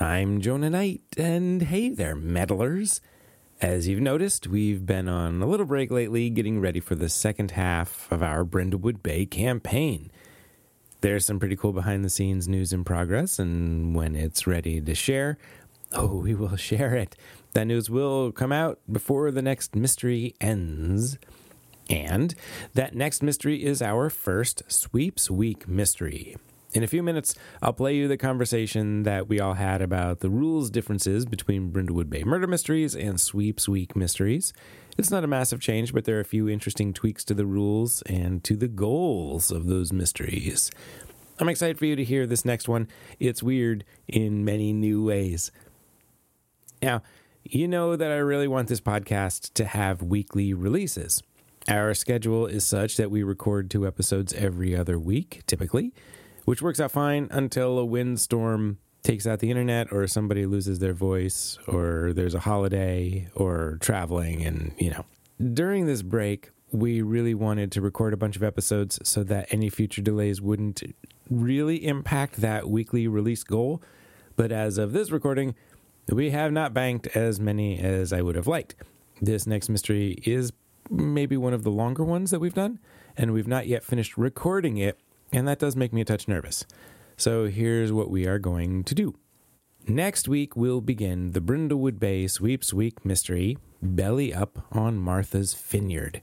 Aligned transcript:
I'm 0.00 0.40
Jonah 0.40 0.70
Knight, 0.70 1.02
and 1.16 1.60
hey 1.60 1.88
there, 1.88 2.14
meddlers. 2.14 3.00
As 3.60 3.88
you've 3.88 4.00
noticed, 4.00 4.46
we've 4.46 4.86
been 4.86 5.08
on 5.08 5.42
a 5.42 5.46
little 5.46 5.66
break 5.66 5.90
lately 5.90 6.30
getting 6.30 6.60
ready 6.60 6.78
for 6.78 6.94
the 6.94 7.08
second 7.08 7.50
half 7.50 8.06
of 8.12 8.22
our 8.22 8.44
Brindlewood 8.44 9.02
Bay 9.02 9.26
campaign. 9.26 10.12
There's 11.00 11.26
some 11.26 11.40
pretty 11.40 11.56
cool 11.56 11.72
behind 11.72 12.04
the 12.04 12.10
scenes 12.10 12.46
news 12.46 12.72
in 12.72 12.84
progress, 12.84 13.40
and 13.40 13.92
when 13.92 14.14
it's 14.14 14.46
ready 14.46 14.80
to 14.80 14.94
share, 14.94 15.36
oh, 15.92 16.18
we 16.18 16.32
will 16.32 16.54
share 16.70 16.94
it. 16.94 17.16
That 17.54 17.66
news 17.66 17.90
will 17.90 18.30
come 18.30 18.52
out 18.52 18.78
before 18.90 19.32
the 19.32 19.42
next 19.42 19.74
mystery 19.74 20.36
ends. 20.40 21.18
And 21.90 22.36
that 22.74 22.94
next 22.94 23.20
mystery 23.20 23.64
is 23.64 23.82
our 23.82 24.10
first 24.10 24.62
Sweeps 24.68 25.28
Week 25.28 25.66
mystery. 25.66 26.36
In 26.74 26.82
a 26.82 26.86
few 26.86 27.02
minutes, 27.02 27.34
I'll 27.62 27.72
play 27.72 27.96
you 27.96 28.08
the 28.08 28.18
conversation 28.18 29.04
that 29.04 29.26
we 29.26 29.40
all 29.40 29.54
had 29.54 29.80
about 29.80 30.20
the 30.20 30.28
rules 30.28 30.68
differences 30.68 31.24
between 31.24 31.72
Brindlewood 31.72 32.10
Bay 32.10 32.24
murder 32.24 32.46
mysteries 32.46 32.94
and 32.94 33.18
Sweeps 33.18 33.66
Week 33.66 33.96
mysteries. 33.96 34.52
It's 34.98 35.10
not 35.10 35.24
a 35.24 35.28
massive 35.28 35.60
change, 35.62 35.94
but 35.94 36.04
there 36.04 36.18
are 36.18 36.20
a 36.20 36.26
few 36.26 36.46
interesting 36.46 36.92
tweaks 36.92 37.24
to 37.24 37.34
the 37.34 37.46
rules 37.46 38.02
and 38.02 38.44
to 38.44 38.54
the 38.54 38.68
goals 38.68 39.50
of 39.50 39.66
those 39.66 39.94
mysteries. 39.94 40.70
I'm 41.40 41.48
excited 41.48 41.78
for 41.78 41.86
you 41.86 41.96
to 41.96 42.04
hear 42.04 42.26
this 42.26 42.44
next 42.44 42.68
one. 42.68 42.88
It's 43.18 43.42
weird 43.42 43.84
in 44.06 44.44
many 44.44 44.74
new 44.74 45.02
ways. 45.02 45.50
Now, 46.82 47.02
you 47.44 47.66
know 47.66 47.96
that 47.96 48.10
I 48.10 48.16
really 48.16 48.48
want 48.48 48.68
this 48.68 48.80
podcast 48.80 49.54
to 49.54 49.64
have 49.64 50.02
weekly 50.02 50.52
releases. 50.52 51.22
Our 51.66 51.94
schedule 51.94 52.46
is 52.46 52.66
such 52.66 52.98
that 52.98 53.10
we 53.10 53.22
record 53.22 53.70
two 53.70 53.86
episodes 53.86 54.34
every 54.34 54.76
other 54.76 54.98
week, 54.98 55.44
typically 55.46 55.94
which 56.48 56.62
works 56.62 56.80
out 56.80 56.90
fine 56.90 57.28
until 57.30 57.78
a 57.78 57.84
windstorm 57.84 58.78
takes 59.02 59.26
out 59.26 59.38
the 59.38 59.50
internet 59.50 59.92
or 59.92 60.06
somebody 60.06 60.46
loses 60.46 60.78
their 60.78 60.94
voice 60.94 61.58
or 61.66 62.14
there's 62.14 62.32
a 62.32 62.40
holiday 62.40 63.28
or 63.34 63.76
traveling 63.82 64.42
and 64.46 64.72
you 64.78 64.88
know. 64.88 65.04
During 65.52 65.84
this 65.84 66.00
break 66.00 66.50
we 66.72 67.02
really 67.02 67.34
wanted 67.34 67.70
to 67.72 67.82
record 67.82 68.14
a 68.14 68.16
bunch 68.16 68.34
of 68.34 68.42
episodes 68.42 68.98
so 69.06 69.22
that 69.24 69.52
any 69.52 69.68
future 69.68 70.00
delays 70.00 70.40
wouldn't 70.40 70.82
really 71.28 71.86
impact 71.86 72.36
that 72.36 72.66
weekly 72.66 73.06
release 73.06 73.44
goal. 73.44 73.82
But 74.34 74.50
as 74.50 74.78
of 74.78 74.92
this 74.92 75.10
recording 75.10 75.54
we 76.10 76.30
have 76.30 76.50
not 76.50 76.72
banked 76.72 77.08
as 77.08 77.38
many 77.38 77.78
as 77.78 78.10
i 78.10 78.22
would 78.22 78.36
have 78.36 78.46
liked. 78.46 78.74
This 79.20 79.46
next 79.46 79.68
mystery 79.68 80.16
is 80.24 80.54
maybe 80.88 81.36
one 81.36 81.52
of 81.52 81.62
the 81.62 81.70
longer 81.70 82.04
ones 82.04 82.30
that 82.30 82.40
we've 82.40 82.54
done 82.54 82.78
and 83.18 83.34
we've 83.34 83.46
not 83.46 83.66
yet 83.66 83.84
finished 83.84 84.16
recording 84.16 84.78
it 84.78 84.98
and 85.32 85.46
that 85.48 85.58
does 85.58 85.76
make 85.76 85.92
me 85.92 86.00
a 86.00 86.04
touch 86.04 86.28
nervous. 86.28 86.64
So 87.16 87.46
here's 87.46 87.92
what 87.92 88.10
we 88.10 88.26
are 88.26 88.38
going 88.38 88.84
to 88.84 88.94
do. 88.94 89.14
Next 89.86 90.28
week, 90.28 90.54
we'll 90.54 90.80
begin 90.80 91.32
the 91.32 91.40
Brindlewood 91.40 91.98
Bay 91.98 92.26
Sweeps 92.26 92.74
Week 92.74 93.04
mystery, 93.04 93.56
Belly 93.80 94.34
Up 94.34 94.66
on 94.70 94.98
Martha's 94.98 95.54
Vineyard. 95.54 96.20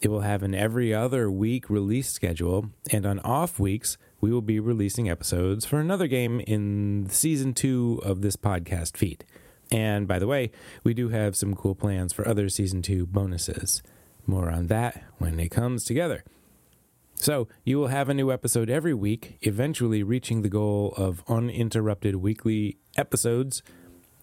It 0.00 0.10
will 0.10 0.20
have 0.20 0.42
an 0.42 0.54
every 0.54 0.92
other 0.92 1.30
week 1.30 1.70
release 1.70 2.10
schedule, 2.10 2.70
and 2.90 3.06
on 3.06 3.20
off 3.20 3.58
weeks, 3.58 3.96
we 4.20 4.30
will 4.30 4.42
be 4.42 4.60
releasing 4.60 5.08
episodes 5.08 5.64
for 5.64 5.80
another 5.80 6.06
game 6.06 6.40
in 6.40 7.08
season 7.08 7.54
two 7.54 8.00
of 8.04 8.20
this 8.20 8.36
podcast 8.36 8.96
feed. 8.96 9.24
And 9.70 10.06
by 10.06 10.18
the 10.18 10.26
way, 10.26 10.50
we 10.84 10.92
do 10.92 11.08
have 11.08 11.34
some 11.34 11.54
cool 11.54 11.74
plans 11.74 12.12
for 12.12 12.28
other 12.28 12.48
season 12.48 12.82
two 12.82 13.06
bonuses. 13.06 13.82
More 14.26 14.50
on 14.50 14.66
that 14.66 15.02
when 15.18 15.40
it 15.40 15.50
comes 15.50 15.84
together. 15.84 16.24
So 17.14 17.46
you 17.64 17.78
will 17.78 17.86
have 17.86 18.08
a 18.08 18.14
new 18.14 18.32
episode 18.32 18.68
every 18.68 18.94
week, 18.94 19.38
eventually 19.42 20.02
reaching 20.02 20.42
the 20.42 20.48
goal 20.48 20.92
of 20.96 21.22
uninterrupted 21.28 22.16
weekly 22.16 22.78
episodes 22.96 23.62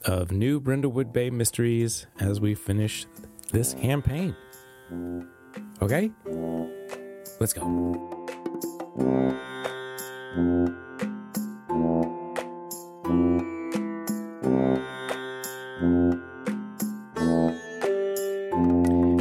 of 0.05 0.31
new 0.31 0.59
Brindlewood 0.59 1.13
Bay 1.13 1.29
mysteries 1.29 2.07
as 2.19 2.39
we 2.39 2.55
finish 2.55 3.05
this 3.51 3.73
campaign. 3.73 4.35
Okay? 5.81 6.11
Let's 7.39 7.53
go. 7.53 8.15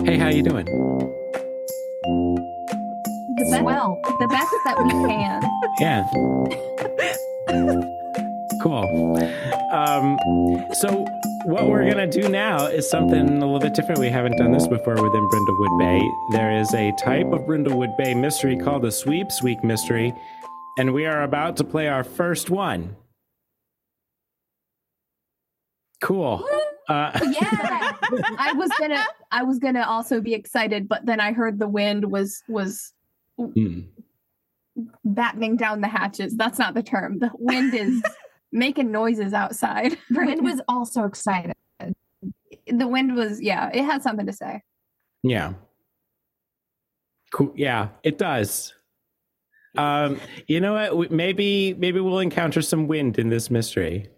Hey, 0.04 0.16
how 0.16 0.28
you 0.28 0.42
doing? 0.42 1.17
Well, 3.64 4.00
the 4.20 4.28
best 4.28 4.54
that 4.64 4.82
we 4.82 4.90
can. 4.90 5.42
Yeah. 5.80 6.02
cool. 8.62 8.82
Um, 9.70 10.18
so 10.74 11.06
what 11.44 11.68
we're 11.68 11.88
gonna 11.88 12.06
do 12.10 12.28
now 12.28 12.66
is 12.66 12.90
something 12.90 13.28
a 13.28 13.46
little 13.46 13.60
bit 13.60 13.74
different. 13.74 14.00
We 14.00 14.08
haven't 14.08 14.36
done 14.38 14.50
this 14.50 14.66
before 14.66 14.94
within 14.94 15.28
Brindlewood 15.28 15.78
Bay. 15.78 16.10
There 16.32 16.50
is 16.50 16.74
a 16.74 16.92
type 16.98 17.26
of 17.26 17.42
Brindlewood 17.42 17.96
Bay 17.96 18.12
mystery 18.14 18.56
called 18.56 18.84
a 18.84 18.90
Sweeps 18.90 19.42
Week 19.42 19.62
mystery, 19.62 20.12
and 20.78 20.92
we 20.92 21.06
are 21.06 21.22
about 21.22 21.56
to 21.58 21.64
play 21.64 21.86
our 21.86 22.02
first 22.02 22.50
one. 22.50 22.96
Cool. 26.02 26.44
Uh, 26.88 27.18
yeah, 27.40 27.92
I 28.38 28.52
was 28.56 28.70
gonna, 28.78 29.04
I 29.30 29.42
was 29.42 29.58
gonna 29.58 29.86
also 29.86 30.20
be 30.20 30.34
excited, 30.34 30.88
but 30.88 31.04
then 31.06 31.20
I 31.20 31.32
heard 31.32 31.58
the 31.58 31.68
wind 31.68 32.10
was 32.10 32.42
was 32.48 32.92
mm. 33.38 33.86
battening 35.04 35.56
down 35.56 35.80
the 35.80 35.88
hatches. 35.88 36.36
That's 36.36 36.58
not 36.58 36.74
the 36.74 36.82
term. 36.82 37.18
The 37.18 37.30
wind 37.38 37.74
is 37.74 38.02
making 38.52 38.90
noises 38.90 39.32
outside. 39.32 39.98
The 40.10 40.24
wind 40.24 40.44
was 40.44 40.60
also 40.68 41.04
excited. 41.04 41.54
The 42.66 42.88
wind 42.88 43.14
was, 43.14 43.40
yeah, 43.40 43.70
it 43.72 43.84
had 43.84 44.02
something 44.02 44.26
to 44.26 44.32
say. 44.32 44.62
Yeah. 45.22 45.54
Cool. 47.32 47.52
Yeah, 47.56 47.88
it 48.02 48.18
does. 48.18 48.74
Um, 49.76 50.20
you 50.46 50.60
know 50.60 50.94
what? 50.94 51.10
Maybe 51.10 51.74
maybe 51.74 52.00
we'll 52.00 52.18
encounter 52.20 52.62
some 52.62 52.88
wind 52.88 53.18
in 53.18 53.28
this 53.28 53.50
mystery. 53.50 54.08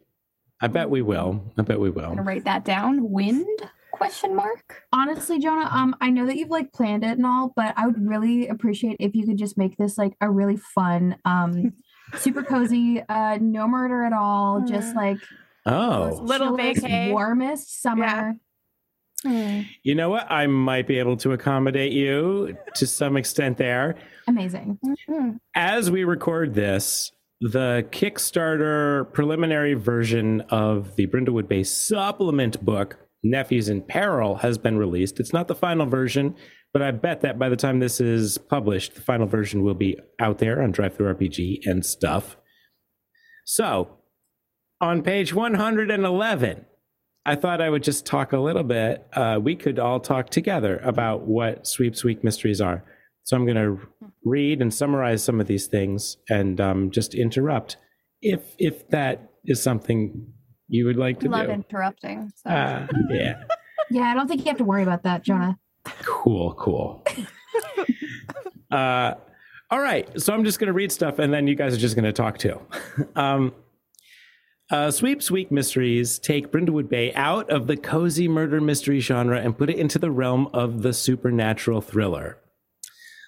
I 0.61 0.69
bet 0.69 0.91
we 0.91 1.03
will. 1.03 1.43
I 1.59 1.63
bet 1.63 1.81
we 1.81 1.91
will. 1.91 2.15
write 2.15 2.45
that 2.45 2.65
down. 2.65 3.11
Wind 3.11 3.63
question 4.01 4.35
mark 4.35 4.83
honestly 4.95 5.39
jonah 5.39 5.69
um 5.71 5.95
i 6.01 6.09
know 6.09 6.25
that 6.25 6.37
you've 6.37 6.49
like 6.49 6.73
planned 6.73 7.05
it 7.05 7.19
and 7.19 7.27
all 7.27 7.53
but 7.55 7.75
i 7.77 7.87
would 7.87 8.09
really 8.09 8.49
appreciate 8.49 8.97
if 8.99 9.15
you 9.15 9.27
could 9.27 9.37
just 9.37 9.59
make 9.59 9.77
this 9.77 9.99
like 9.99 10.15
a 10.23 10.31
really 10.31 10.57
fun 10.57 11.17
um 11.27 11.75
super 12.17 12.43
cozy 12.43 13.03
uh 13.11 13.37
no 13.43 13.69
murder 13.69 14.03
at 14.03 14.15
all 14.15 14.63
just 14.63 14.97
like 14.97 15.19
oh 15.67 16.19
little 16.23 16.57
vacay 16.57 17.13
warmest 17.13 17.83
summer 17.83 18.35
yeah. 19.23 19.65
You 19.83 19.95
know 19.95 20.09
what? 20.09 20.31
I 20.31 20.47
might 20.47 20.87
be 20.87 20.99
able 20.99 21.19
to 21.19 21.33
accommodate 21.33 21.93
you 21.93 22.57
to 22.77 22.87
some 22.87 23.19
extent 23.19 23.59
there. 23.59 23.97
Amazing. 24.27 24.79
Mm-hmm. 24.83 25.33
As 25.55 25.91
we 25.91 26.05
record 26.05 26.55
this, 26.55 27.13
the 27.39 27.87
Kickstarter 27.91 29.13
preliminary 29.13 29.75
version 29.75 30.41
of 30.49 30.97
the 30.97 31.07
Brindlewood 31.07 31.49
Bay 31.49 31.65
supplement 31.65 32.65
book 32.65 32.97
Nephews 33.23 33.69
in 33.69 33.83
Peril 33.83 34.37
has 34.37 34.59
been 34.59 34.79
released. 34.79 35.21
It's 35.21 35.33
not 35.33 35.49
the 35.49 35.55
final 35.55 35.87
version, 35.87 36.35
but 36.73 36.83
I 36.83 36.91
bet 36.91 37.21
that 37.21 37.39
by 37.39 37.49
the 37.49 37.57
time 37.57 37.81
this 37.81 38.01
is 38.01 38.39
published, 38.39 38.95
the 38.95 39.03
final 39.03 39.27
version 39.27 39.63
will 39.63 39.75
be 39.75 39.99
out 40.19 40.39
there 40.39 40.63
on 40.63 40.73
DriveThruRPG 40.73 41.61
and 41.65 41.85
stuff. 41.85 42.37
So, 43.45 43.99
on 44.81 45.03
page 45.03 45.35
111, 45.35 46.65
I 47.27 47.35
thought 47.35 47.61
I 47.61 47.69
would 47.69 47.83
just 47.83 48.07
talk 48.07 48.33
a 48.33 48.39
little 48.39 48.63
bit. 48.63 49.07
Uh, 49.13 49.39
we 49.43 49.55
could 49.55 49.79
all 49.79 50.01
talk 50.01 50.31
together 50.31 50.79
about 50.79 51.23
what 51.27 51.67
Sweeps 51.67 52.03
Week 52.03 52.25
mysteries 52.25 52.61
are. 52.61 52.83
So 53.25 53.37
I'm 53.37 53.45
going 53.45 53.57
to 53.57 53.79
read 54.25 54.63
and 54.63 54.73
summarize 54.73 55.23
some 55.23 55.41
of 55.41 55.47
these 55.47 55.67
things 55.67 56.17
and 56.29 56.61
um, 56.61 56.91
just 56.91 57.15
interrupt 57.15 57.77
if 58.23 58.55
if 58.59 58.89
that 58.91 59.31
is 59.45 59.63
something 59.63 60.33
you 60.71 60.87
would 60.87 60.97
like 60.97 61.19
to 61.21 61.29
love 61.29 61.47
do. 61.47 61.53
interrupting. 61.53 62.33
So. 62.37 62.49
Uh, 62.49 62.87
yeah. 63.11 63.43
yeah, 63.91 64.03
I 64.03 64.15
don't 64.15 64.29
think 64.29 64.43
you 64.43 64.47
have 64.47 64.59
to 64.59 64.65
worry 64.65 64.85
about 64.85 65.03
that, 65.03 65.23
Jonah. 65.23 65.59
Cool, 66.05 66.55
cool. 66.55 67.05
uh, 68.71 69.15
all 69.71 69.81
right, 69.81 70.09
so 70.21 70.33
I'm 70.33 70.45
just 70.45 70.61
going 70.61 70.69
to 70.69 70.73
read 70.73 70.93
stuff, 70.93 71.19
and 71.19 71.33
then 71.33 71.47
you 71.47 71.57
guys 71.57 71.75
are 71.75 71.79
just 71.79 71.97
going 71.97 72.05
to 72.05 72.13
talk 72.13 72.39
too. 72.39 72.61
um, 73.17 73.53
uh, 74.71 74.93
Sweeps 74.93 75.29
Week 75.31 75.51
Mysteries 75.51 76.21
take 76.21 76.53
Brindlewood 76.53 76.89
Bay 76.89 77.13
out 77.15 77.51
of 77.51 77.67
the 77.67 77.77
cozy 77.77 78.29
murder 78.29 78.61
mystery 78.61 79.01
genre 79.01 79.41
and 79.41 79.59
put 79.59 79.71
it 79.71 79.77
into 79.77 79.99
the 79.99 80.13
realm 80.13 80.49
of 80.53 80.83
the 80.83 80.93
supernatural 80.93 81.81
thriller. 81.81 82.39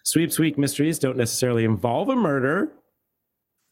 Sweeps 0.04 0.38
Week 0.38 0.56
Mysteries 0.56 1.00
don't 1.00 1.16
necessarily 1.16 1.64
involve 1.64 2.08
a 2.08 2.16
murder, 2.16 2.72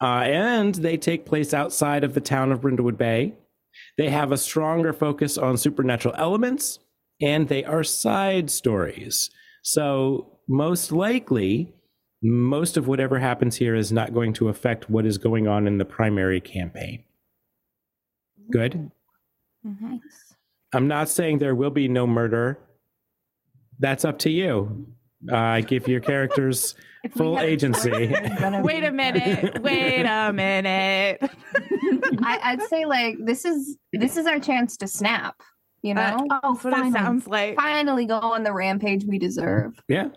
uh, 0.00 0.22
and 0.24 0.74
they 0.74 0.96
take 0.96 1.24
place 1.24 1.54
outside 1.54 2.02
of 2.02 2.14
the 2.14 2.20
town 2.20 2.50
of 2.50 2.62
Brindlewood 2.62 2.96
Bay. 2.96 3.34
They 3.98 4.10
have 4.10 4.32
a 4.32 4.38
stronger 4.38 4.92
focus 4.92 5.36
on 5.38 5.56
supernatural 5.58 6.14
elements 6.16 6.78
and 7.20 7.48
they 7.48 7.64
are 7.64 7.84
side 7.84 8.50
stories. 8.50 9.30
So, 9.62 10.38
most 10.48 10.90
likely, 10.90 11.74
most 12.22 12.76
of 12.76 12.86
whatever 12.86 13.18
happens 13.18 13.56
here 13.56 13.74
is 13.74 13.92
not 13.92 14.14
going 14.14 14.32
to 14.34 14.48
affect 14.48 14.90
what 14.90 15.06
is 15.06 15.18
going 15.18 15.46
on 15.46 15.66
in 15.66 15.78
the 15.78 15.84
primary 15.84 16.40
campaign. 16.40 17.04
Good. 18.50 18.90
Mm-hmm. 19.66 19.90
Nice. 19.92 20.34
I'm 20.72 20.88
not 20.88 21.08
saying 21.08 21.38
there 21.38 21.54
will 21.54 21.70
be 21.70 21.88
no 21.88 22.06
murder. 22.06 22.58
That's 23.78 24.04
up 24.04 24.18
to 24.20 24.30
you. 24.30 24.86
Uh, 25.30 25.60
give 25.60 25.86
your 25.88 26.00
characters 26.00 26.74
full 27.16 27.38
agency. 27.40 27.90
there's 28.06 28.62
Wait 28.64 28.84
a 28.84 28.90
minute. 28.92 29.62
Wait 29.62 30.02
a 30.04 30.32
minute. 30.32 31.18
I, 32.22 32.38
I'd 32.42 32.62
say 32.62 32.84
like 32.84 33.16
this 33.24 33.44
is 33.44 33.76
this 33.92 34.16
is 34.16 34.26
our 34.26 34.38
chance 34.38 34.76
to 34.78 34.86
snap. 34.88 35.34
You 35.82 35.94
Uh, 35.94 36.16
know, 36.16 36.26
Oh, 36.42 36.52
That's 36.54 36.64
what 36.64 36.72
it 36.72 36.76
finally. 36.76 36.92
sounds 36.92 37.26
like. 37.26 37.56
finally 37.56 38.06
go 38.06 38.18
on 38.18 38.42
the 38.44 38.52
rampage 38.52 39.04
we 39.04 39.18
deserve. 39.18 39.72
Yeah. 39.88 40.08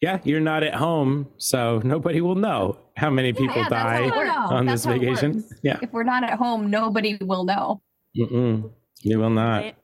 Yeah, 0.00 0.18
you're 0.24 0.40
not 0.40 0.62
at 0.62 0.74
home, 0.74 1.28
so 1.36 1.82
nobody 1.84 2.22
will 2.22 2.34
know 2.34 2.78
how 2.96 3.10
many 3.10 3.34
people 3.34 3.56
yeah, 3.56 3.68
that's 3.68 4.10
die 4.10 4.28
on 4.48 4.64
That's 4.64 4.84
this 4.84 4.94
vacation. 4.94 5.44
Yeah. 5.62 5.78
If 5.82 5.92
we're 5.92 6.04
not 6.04 6.24
at 6.24 6.38
home, 6.38 6.70
nobody 6.70 7.18
will 7.20 7.44
know. 7.44 7.82
Mm-mm. 8.18 8.70
You 9.02 9.18
will 9.18 9.28
not. 9.28 9.74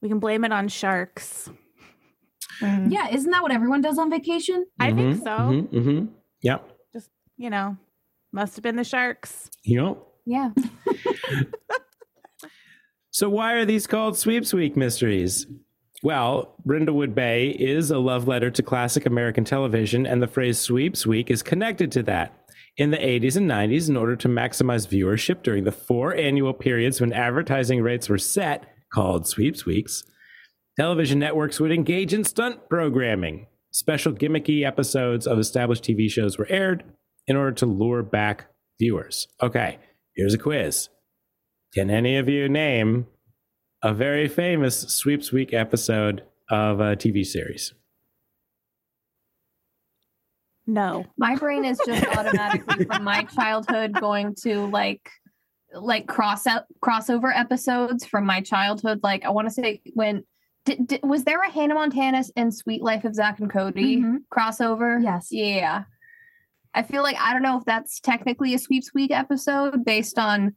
We 0.00 0.08
can 0.08 0.18
blame 0.18 0.44
it 0.46 0.52
on 0.52 0.68
sharks. 0.68 1.50
Yeah, 2.60 3.08
isn't 3.10 3.30
that 3.30 3.42
what 3.42 3.52
everyone 3.52 3.80
does 3.82 3.98
on 3.98 4.10
vacation? 4.10 4.66
I 4.80 4.92
think 4.92 5.18
so. 5.18 5.24
mhm, 5.30 5.68
mhm. 5.72 6.08
Yep. 6.42 6.70
You 7.36 7.50
know, 7.50 7.76
must 8.32 8.56
have 8.56 8.62
been 8.62 8.76
the 8.76 8.84
sharks. 8.84 9.50
Yep. 9.64 9.98
Yeah. 10.24 10.50
So 13.10 13.30
why 13.30 13.54
are 13.54 13.64
these 13.64 13.86
called 13.86 14.18
Sweeps 14.18 14.52
Week 14.52 14.76
mysteries? 14.76 15.46
Well, 16.02 16.54
Brindlewood 16.66 17.14
Bay 17.14 17.48
is 17.48 17.90
a 17.90 17.98
love 17.98 18.28
letter 18.28 18.50
to 18.50 18.62
classic 18.62 19.06
American 19.06 19.42
television, 19.42 20.04
and 20.06 20.22
the 20.22 20.26
phrase 20.26 20.58
Sweeps 20.58 21.06
Week 21.06 21.30
is 21.30 21.42
connected 21.42 21.90
to 21.92 22.02
that. 22.02 22.34
In 22.76 22.90
the 22.90 22.98
80s 22.98 23.36
and 23.38 23.50
90s, 23.50 23.88
in 23.88 23.96
order 23.96 24.16
to 24.16 24.28
maximize 24.28 24.86
viewership 24.86 25.42
during 25.42 25.64
the 25.64 25.72
four 25.72 26.14
annual 26.14 26.52
periods 26.52 27.00
when 27.00 27.14
advertising 27.14 27.80
rates 27.80 28.10
were 28.10 28.18
set, 28.18 28.64
called 28.92 29.26
Sweeps 29.26 29.64
Weeks, 29.64 30.04
television 30.76 31.18
networks 31.18 31.58
would 31.58 31.72
engage 31.72 32.12
in 32.12 32.24
stunt 32.24 32.68
programming. 32.68 33.46
Special 33.70 34.12
gimmicky 34.12 34.66
episodes 34.66 35.26
of 35.26 35.38
established 35.38 35.84
TV 35.84 36.10
shows 36.10 36.38
were 36.38 36.46
aired 36.48 36.84
in 37.26 37.36
order 37.36 37.52
to 37.52 37.66
lure 37.66 38.02
back 38.02 38.46
viewers. 38.78 39.28
Okay, 39.42 39.78
here's 40.14 40.34
a 40.34 40.38
quiz. 40.38 40.88
Can 41.74 41.90
any 41.90 42.16
of 42.16 42.28
you 42.28 42.48
name 42.48 43.06
a 43.82 43.92
very 43.92 44.28
famous 44.28 44.80
Sweeps 44.80 45.32
Week 45.32 45.52
episode 45.52 46.22
of 46.50 46.80
a 46.80 46.96
TV 46.96 47.24
series? 47.24 47.74
No. 50.66 51.06
My 51.16 51.36
brain 51.36 51.64
is 51.64 51.78
just 51.86 52.06
automatically 52.16 52.84
from 52.86 53.04
my 53.04 53.22
childhood 53.24 53.92
going 53.92 54.34
to 54.42 54.66
like 54.66 55.08
like 55.74 56.06
cross 56.06 56.46
out 56.46 56.64
crossover 56.82 57.30
episodes 57.36 58.04
from 58.04 58.24
my 58.24 58.40
childhood. 58.40 59.00
Like 59.02 59.24
I 59.24 59.30
want 59.30 59.48
to 59.48 59.54
say 59.54 59.82
when 59.94 60.24
did, 60.66 60.86
did, 60.86 61.00
was 61.02 61.24
there 61.24 61.40
a 61.40 61.50
Hannah 61.50 61.74
Montana 61.74 62.22
and 62.36 62.54
Suite 62.54 62.82
Life 62.82 63.04
of 63.04 63.14
Zack 63.14 63.38
and 63.40 63.48
Cody 63.50 63.98
Mhm. 64.02 64.18
crossover? 64.30 65.02
Yes. 65.02 65.28
Yeah. 65.30 65.84
I 66.74 66.82
feel 66.82 67.02
like 67.02 67.16
I 67.18 67.32
don't 67.32 67.42
know 67.42 67.56
if 67.56 67.64
that's 67.64 68.00
technically 68.00 68.52
a 68.52 68.58
sweeps 68.58 68.92
week 68.92 69.10
episode 69.10 69.82
based 69.84 70.18
on 70.18 70.54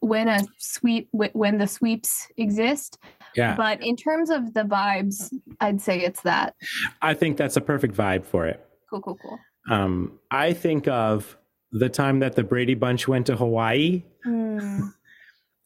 when 0.00 0.28
a 0.28 0.40
sweep 0.58 1.08
when 1.12 1.56
the 1.56 1.66
sweeps 1.66 2.28
exist, 2.36 2.98
Yeah, 3.34 3.56
but 3.56 3.82
in 3.82 3.96
terms 3.96 4.28
of 4.28 4.52
the 4.52 4.64
vibes, 4.64 5.32
I'd 5.60 5.80
say 5.80 6.00
it's 6.02 6.20
that. 6.22 6.54
I 7.00 7.14
think 7.14 7.38
that's 7.38 7.56
a 7.56 7.62
perfect 7.62 7.94
vibe 7.94 8.26
for 8.26 8.44
it. 8.46 8.62
Cool, 8.90 9.00
cool, 9.00 9.16
cool. 9.22 9.38
Um, 9.70 10.18
I 10.30 10.52
think 10.52 10.86
of 10.88 11.38
the 11.72 11.88
time 11.88 12.18
that 12.18 12.36
the 12.36 12.44
Brady 12.44 12.74
Bunch 12.74 13.08
went 13.08 13.24
to 13.26 13.36
Hawaii. 13.36 14.02
Hmm. 14.24 14.80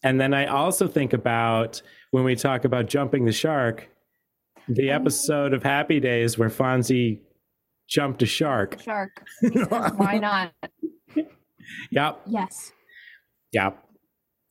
And 0.05 0.20
then 0.20 0.32
I 0.32 0.46
also 0.46 0.87
think 0.87 1.12
about 1.12 1.82
when 2.10 2.25
we 2.25 2.34
talk 2.34 2.64
about 2.64 2.87
jumping 2.87 3.25
the 3.25 3.32
shark, 3.32 3.88
the 4.69 4.90
Oh. 4.90 4.94
episode 4.94 5.52
of 5.52 5.62
Happy 5.62 6.00
Days 6.00 6.38
where 6.38 6.49
Fonzie 6.49 7.20
jumped 7.88 8.22
a 8.22 8.26
shark. 8.26 8.81
Shark. 8.82 9.22
Why 9.96 10.19
not? 10.19 10.52
Yep, 11.90 12.20
Yes. 12.26 12.72
yep. 13.52 13.82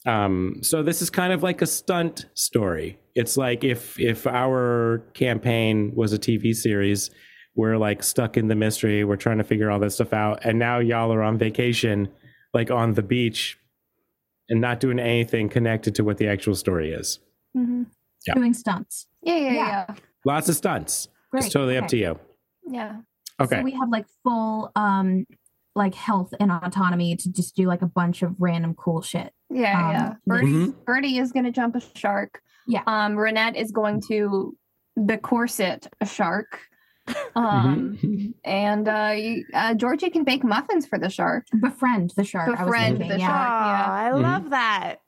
Um, 0.05 0.59
so 0.61 0.83
this 0.83 1.01
is 1.01 1.09
kind 1.09 1.33
of 1.33 1.43
like 1.43 1.61
a 1.61 1.65
stunt 1.65 2.27
story. 2.33 2.97
It's 3.15 3.35
like 3.35 3.63
if 3.63 3.99
if 3.99 4.25
our 4.27 5.03
campaign 5.13 5.91
was 5.95 6.13
a 6.13 6.19
TV 6.19 6.53
series, 6.55 7.09
we're 7.55 7.77
like 7.77 8.03
stuck 8.03 8.37
in 8.37 8.47
the 8.47 8.55
mystery, 8.55 9.03
we're 9.03 9.15
trying 9.17 9.39
to 9.39 9.43
figure 9.43 9.69
all 9.71 9.79
this 9.79 9.95
stuff 9.95 10.13
out, 10.13 10.39
and 10.45 10.59
now 10.59 10.79
y'all 10.79 11.11
are 11.11 11.23
on 11.23 11.37
vacation, 11.37 12.07
like 12.53 12.69
on 12.71 12.93
the 12.93 13.01
beach, 13.01 13.57
and 14.49 14.61
not 14.61 14.79
doing 14.79 14.99
anything 14.99 15.49
connected 15.49 15.95
to 15.95 16.03
what 16.03 16.17
the 16.17 16.27
actual 16.27 16.55
story 16.55 16.91
is. 16.91 17.19
Mhm. 17.57 17.85
Yeah. 18.27 18.33
Doing 18.35 18.53
stunts. 18.53 19.07
Yeah, 19.21 19.35
yeah, 19.35 19.51
Yeah. 19.51 19.85
yeah. 19.89 19.95
Lots 20.25 20.49
of 20.49 20.55
stunts. 20.55 21.07
Great. 21.31 21.45
It's 21.45 21.53
totally 21.53 21.77
up 21.77 21.87
to 21.87 21.97
you. 21.97 22.19
Yeah. 22.67 22.97
Okay. 23.39 23.57
So 23.57 23.63
we 23.63 23.71
have 23.71 23.89
like 23.89 24.05
full 24.23 24.71
um 24.75 25.25
like 25.75 25.93
health 25.93 26.33
and 26.39 26.51
autonomy 26.51 27.15
to 27.15 27.31
just 27.31 27.55
do 27.55 27.67
like 27.67 27.83
a 27.83 27.87
bunch 27.87 28.23
of 28.23 28.35
random 28.39 28.73
cool 28.73 29.01
shit. 29.01 29.31
Yeah, 29.49 29.85
Um, 29.87 29.91
yeah. 29.93 30.13
Birdie, 30.25 30.47
Mhm. 30.47 30.85
Birdie 30.85 31.17
is 31.19 31.31
going 31.31 31.45
to 31.45 31.51
jump 31.51 31.75
a 31.75 31.79
shark. 31.95 32.41
Yeah. 32.65 32.81
Um, 32.87 33.13
Renette 33.13 33.55
is 33.55 33.71
going 33.71 34.01
to 34.07 34.57
the 34.95 35.17
corset 35.19 35.87
a 36.01 36.05
shark. 36.07 36.59
Um, 37.35 37.97
Mhm. 38.01 38.33
and 38.43 38.87
uh, 38.87 39.13
you- 39.15 39.45
uh, 39.53 39.73
Georgie 39.75 40.09
can 40.09 40.23
bake 40.23 40.43
muffins 40.43 40.85
for 40.85 40.97
the 40.97 41.09
shark. 41.09 41.45
Befriend 41.61 42.11
the 42.17 42.23
shark. 42.23 42.47
I 42.47 42.51
was 42.51 42.59
Befriend 42.61 42.97
thinking, 42.97 43.09
the 43.17 43.19
yeah. 43.19 43.27
shark. 43.27 43.49
Aw, 43.49 43.95
I 43.95 44.09
Mhm. 44.11 44.21
love 44.21 44.49
that. 44.49 44.95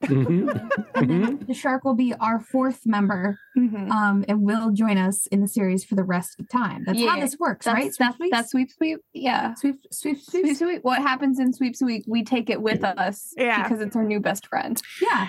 Mm-hmm. 1.00 1.46
the 1.46 1.54
shark 1.54 1.84
will 1.84 1.94
be 1.94 2.12
our 2.20 2.38
fourth 2.40 2.80
member, 2.86 3.38
um, 3.56 4.24
and 4.28 4.42
will 4.42 4.70
join 4.70 4.98
us 4.98 5.26
in 5.28 5.40
the 5.40 5.48
series 5.48 5.82
for 5.84 5.94
the 5.94 6.02
rest 6.04 6.38
of 6.38 6.48
time. 6.48 6.84
That's 6.86 7.02
how 7.02 7.18
this 7.18 7.38
works, 7.38 7.64
That's, 7.66 7.74
right? 7.74 7.92
that's, 7.98 8.16
Sweep, 8.16 8.30
that's 8.30 8.50
sweep 8.50 8.70
sweep. 8.70 9.00
Yeah. 9.14 9.54
sweep, 9.54 9.76
sweep, 9.90 10.18
Sweep 10.20 10.44
sweep. 10.46 10.56
sweep. 10.56 10.84
What 10.84 11.00
happens 11.00 11.38
in 11.40 11.52
sweep 11.52 11.74
sweep? 11.74 12.04
We 12.06 12.22
take 12.22 12.50
it 12.50 12.60
with 12.60 12.84
us. 12.84 13.32
Yeah. 13.36 13.62
Because 13.62 13.80
it's 13.80 13.96
our 13.96 14.04
new 14.04 14.20
best 14.20 14.46
friend. 14.46 14.80
Yeah. 15.00 15.28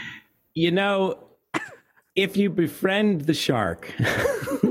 You 0.54 0.72
know, 0.72 1.16
if 2.16 2.36
you 2.36 2.50
befriend 2.50 3.22
the 3.22 3.34
shark 3.34 3.94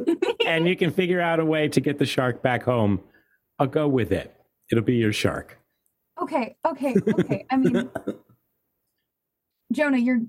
and 0.51 0.67
you 0.69 0.77
can 0.77 0.91
figure 0.91 1.21
out 1.21 1.41
a 1.41 1.45
way 1.45 1.69
to 1.69 1.81
get 1.81 1.99
the 1.99 2.07
shark 2.07 2.43
back 2.43 2.63
home, 2.63 3.01
I'll 3.59 3.67
go 3.67 3.89
with 3.89 4.13
it. 4.13 4.35
It'll 4.71 4.85
be 4.85 4.97
your 4.97 5.13
shark. 5.13 5.59
Okay. 6.21 6.57
Okay. 6.67 6.95
Okay. 7.19 7.47
I 7.51 7.57
mean, 7.57 7.89
Jonah, 9.73 9.99
you're 9.99 10.21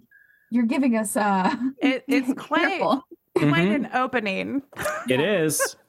you're 0.51 0.65
giving 0.65 0.95
us 0.97 1.15
uh 1.17 1.55
It, 1.81 2.03
it's 2.07 2.33
quite, 2.41 2.67
Careful. 2.67 3.03
quite 3.37 3.67
Mhm. 3.67 3.75
an 3.75 3.89
opening. 3.93 4.61
It 5.09 5.19
is. 5.19 5.75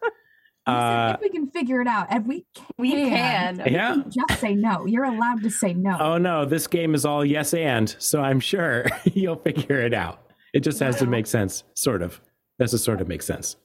Uh, 0.64 1.14
if 1.16 1.20
we 1.20 1.28
can 1.28 1.50
figure 1.50 1.80
it 1.80 1.88
out, 1.88 2.06
and 2.08 2.24
we 2.24 2.46
can. 2.54 2.66
We 2.78 2.92
can. 2.92 3.60
yeah. 3.66 3.96
Just 4.08 4.40
say 4.40 4.54
no. 4.54 4.86
You're 4.86 5.02
allowed 5.06 5.42
to 5.42 5.50
say 5.50 5.74
no. 5.74 5.96
Oh 5.98 6.18
no, 6.18 6.44
this 6.44 6.68
game 6.68 6.94
is 6.94 7.04
all 7.04 7.24
yes 7.24 7.52
and, 7.52 7.92
so 7.98 8.20
I'm 8.22 8.38
sure 8.38 8.86
you'll 9.12 9.34
figure 9.34 9.80
it 9.80 9.92
out. 9.92 10.30
It 10.54 10.60
just 10.60 10.78
has 10.78 11.00
to 11.00 11.06
make 11.06 11.26
sense, 11.26 11.64
sort 11.74 12.00
of. 12.00 12.20
That's 12.60 12.72
a 12.74 12.78
sort 12.78 13.00
of 13.00 13.08
makes 13.08 13.26
sense. 13.26 13.56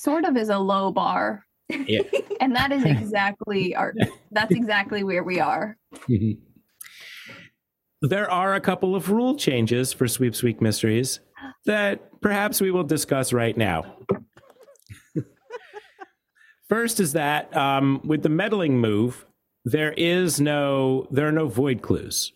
Sort 0.00 0.24
of 0.24 0.34
is 0.34 0.48
a 0.48 0.58
low 0.58 0.90
bar. 0.90 1.44
Yeah. 1.68 2.02
And 2.40 2.56
that 2.56 2.72
is 2.72 2.86
exactly 2.86 3.76
our 3.76 3.92
that's 4.30 4.50
exactly 4.50 5.04
where 5.04 5.22
we 5.22 5.40
are. 5.40 5.76
There 8.02 8.30
are 8.30 8.54
a 8.54 8.62
couple 8.62 8.96
of 8.96 9.10
rule 9.10 9.36
changes 9.36 9.92
for 9.92 10.08
Sweeps 10.08 10.42
Week 10.42 10.62
Mysteries 10.62 11.20
that 11.66 12.18
perhaps 12.22 12.58
we 12.58 12.70
will 12.70 12.82
discuss 12.82 13.30
right 13.30 13.54
now. 13.54 13.94
First 16.70 16.98
is 16.98 17.12
that 17.12 17.54
um, 17.54 18.00
with 18.02 18.22
the 18.22 18.30
meddling 18.30 18.78
move, 18.78 19.26
there 19.66 19.92
is 19.92 20.40
no 20.40 21.08
there 21.10 21.28
are 21.28 21.32
no 21.32 21.46
void 21.46 21.82
clues. 21.82 22.32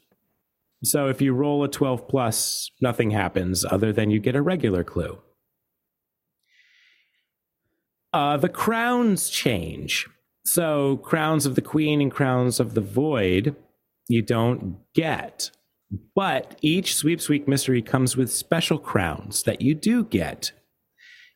So 0.82 1.08
if 1.08 1.22
you 1.22 1.32
roll 1.32 1.64
a 1.64 1.68
12 1.68 2.08
plus, 2.08 2.70
nothing 2.82 3.10
happens 3.10 3.64
other 3.64 3.90
than 3.90 4.10
you 4.10 4.20
get 4.20 4.36
a 4.36 4.42
regular 4.42 4.84
clue. 4.84 5.18
Uh, 8.14 8.36
the 8.36 8.48
crowns 8.48 9.28
change. 9.28 10.08
So 10.44 10.98
crowns 10.98 11.46
of 11.46 11.56
the 11.56 11.62
queen 11.62 12.00
and 12.00 12.12
crowns 12.12 12.60
of 12.60 12.74
the 12.74 12.80
void 12.80 13.56
you 14.06 14.22
don't 14.22 14.76
get. 14.94 15.50
But 16.14 16.56
each 16.62 16.94
Sweeps 16.94 17.28
Week 17.28 17.48
mystery 17.48 17.82
comes 17.82 18.16
with 18.16 18.32
special 18.32 18.78
crowns 18.78 19.42
that 19.42 19.62
you 19.62 19.74
do 19.74 20.04
get. 20.04 20.52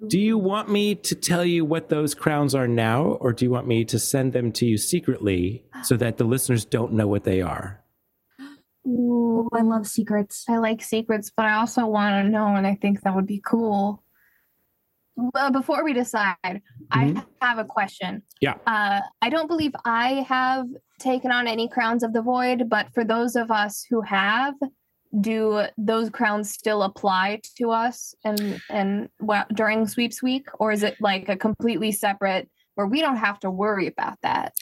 Do 0.06 0.20
you 0.20 0.38
want 0.38 0.70
me 0.70 0.94
to 0.94 1.16
tell 1.16 1.44
you 1.44 1.64
what 1.64 1.88
those 1.88 2.14
crowns 2.14 2.54
are 2.54 2.68
now, 2.68 3.02
or 3.20 3.32
do 3.32 3.44
you 3.44 3.50
want 3.50 3.66
me 3.66 3.84
to 3.86 3.98
send 3.98 4.32
them 4.32 4.52
to 4.52 4.64
you 4.64 4.78
secretly 4.78 5.64
so 5.82 5.96
that 5.96 6.16
the 6.16 6.24
listeners 6.24 6.64
don't 6.64 6.92
know 6.92 7.08
what 7.08 7.24
they 7.24 7.40
are? 7.40 7.82
Oh, 8.86 9.48
I 9.52 9.62
love 9.62 9.88
secrets. 9.88 10.44
I 10.48 10.58
like 10.58 10.82
secrets, 10.82 11.32
but 11.36 11.46
I 11.46 11.54
also 11.54 11.86
want 11.86 12.24
to 12.24 12.30
know, 12.30 12.54
and 12.54 12.68
I 12.68 12.76
think 12.76 13.00
that 13.00 13.16
would 13.16 13.26
be 13.26 13.42
cool. 13.44 14.04
But 15.32 15.52
before 15.52 15.82
we 15.84 15.92
decide, 15.92 16.62
I 16.92 17.22
have 17.42 17.58
a 17.58 17.64
question. 17.64 18.22
Yeah. 18.40 18.54
Uh, 18.66 19.00
I 19.20 19.30
don't 19.30 19.48
believe 19.48 19.72
I 19.84 20.24
have 20.28 20.66
taken 21.00 21.32
on 21.32 21.46
any 21.48 21.68
crowns 21.68 22.02
of 22.02 22.12
the 22.12 22.22
void, 22.22 22.68
but 22.68 22.92
for 22.94 23.04
those 23.04 23.34
of 23.34 23.50
us 23.50 23.84
who 23.90 24.00
have, 24.02 24.54
do 25.20 25.64
those 25.76 26.10
crowns 26.10 26.50
still 26.50 26.82
apply 26.82 27.40
to 27.56 27.70
us 27.70 28.14
and 28.24 28.60
and 28.68 29.08
wha- 29.20 29.46
during 29.54 29.86
sweeps 29.88 30.22
week, 30.22 30.46
or 30.60 30.70
is 30.70 30.82
it 30.82 30.96
like 31.00 31.28
a 31.28 31.36
completely 31.36 31.90
separate 31.92 32.48
where 32.74 32.86
we 32.86 33.00
don't 33.00 33.16
have 33.16 33.40
to 33.40 33.50
worry 33.50 33.86
about 33.86 34.18
that? 34.22 34.52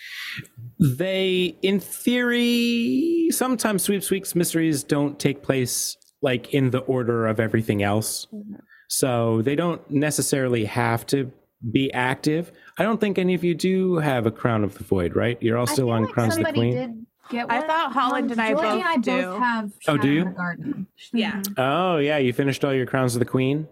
They, 0.78 1.56
in 1.62 1.80
theory, 1.80 3.28
sometimes 3.30 3.82
sweeps 3.82 4.10
weeks 4.10 4.34
mysteries 4.34 4.84
don't 4.84 5.18
take 5.18 5.42
place 5.42 5.96
like 6.22 6.54
in 6.54 6.70
the 6.70 6.78
order 6.80 7.26
of 7.26 7.40
everything 7.40 7.82
else. 7.82 8.26
Mhm. 8.32 8.60
So 8.88 9.42
they 9.42 9.56
don't 9.56 9.88
necessarily 9.90 10.64
have 10.64 11.06
to 11.06 11.30
be 11.72 11.92
active. 11.92 12.52
I 12.78 12.82
don't 12.82 13.00
think 13.00 13.18
any 13.18 13.34
of 13.34 13.42
you 13.42 13.54
do 13.54 13.96
have 13.96 14.26
a 14.26 14.30
Crown 14.30 14.62
of 14.64 14.76
the 14.78 14.84
Void, 14.84 15.16
right? 15.16 15.38
You're 15.42 15.58
all 15.58 15.66
still 15.66 15.90
on 15.90 16.04
like 16.04 16.12
Crowns 16.12 16.36
of 16.36 16.44
the 16.44 16.52
Queen. 16.52 16.74
did 16.74 17.06
get 17.30 17.50
I 17.50 17.60
thought 17.66 17.92
Holland 17.92 18.30
and 18.30 18.40
I 18.40 18.50
Georgie 18.50 18.66
both 18.66 18.74
and 18.74 18.84
I 18.84 18.96
do. 18.96 19.22
both 19.22 19.38
have. 19.40 19.72
Oh, 19.88 19.96
do 19.96 20.08
you? 20.10 20.20
in 20.22 20.28
the 20.28 20.34
Garden. 20.34 20.86
Yeah. 21.12 21.42
Oh 21.56 21.96
yeah, 21.98 22.18
you 22.18 22.32
finished 22.32 22.64
all 22.64 22.72
your 22.74 22.86
Crowns 22.86 23.14
of 23.14 23.20
the 23.20 23.24
Queen. 23.24 23.68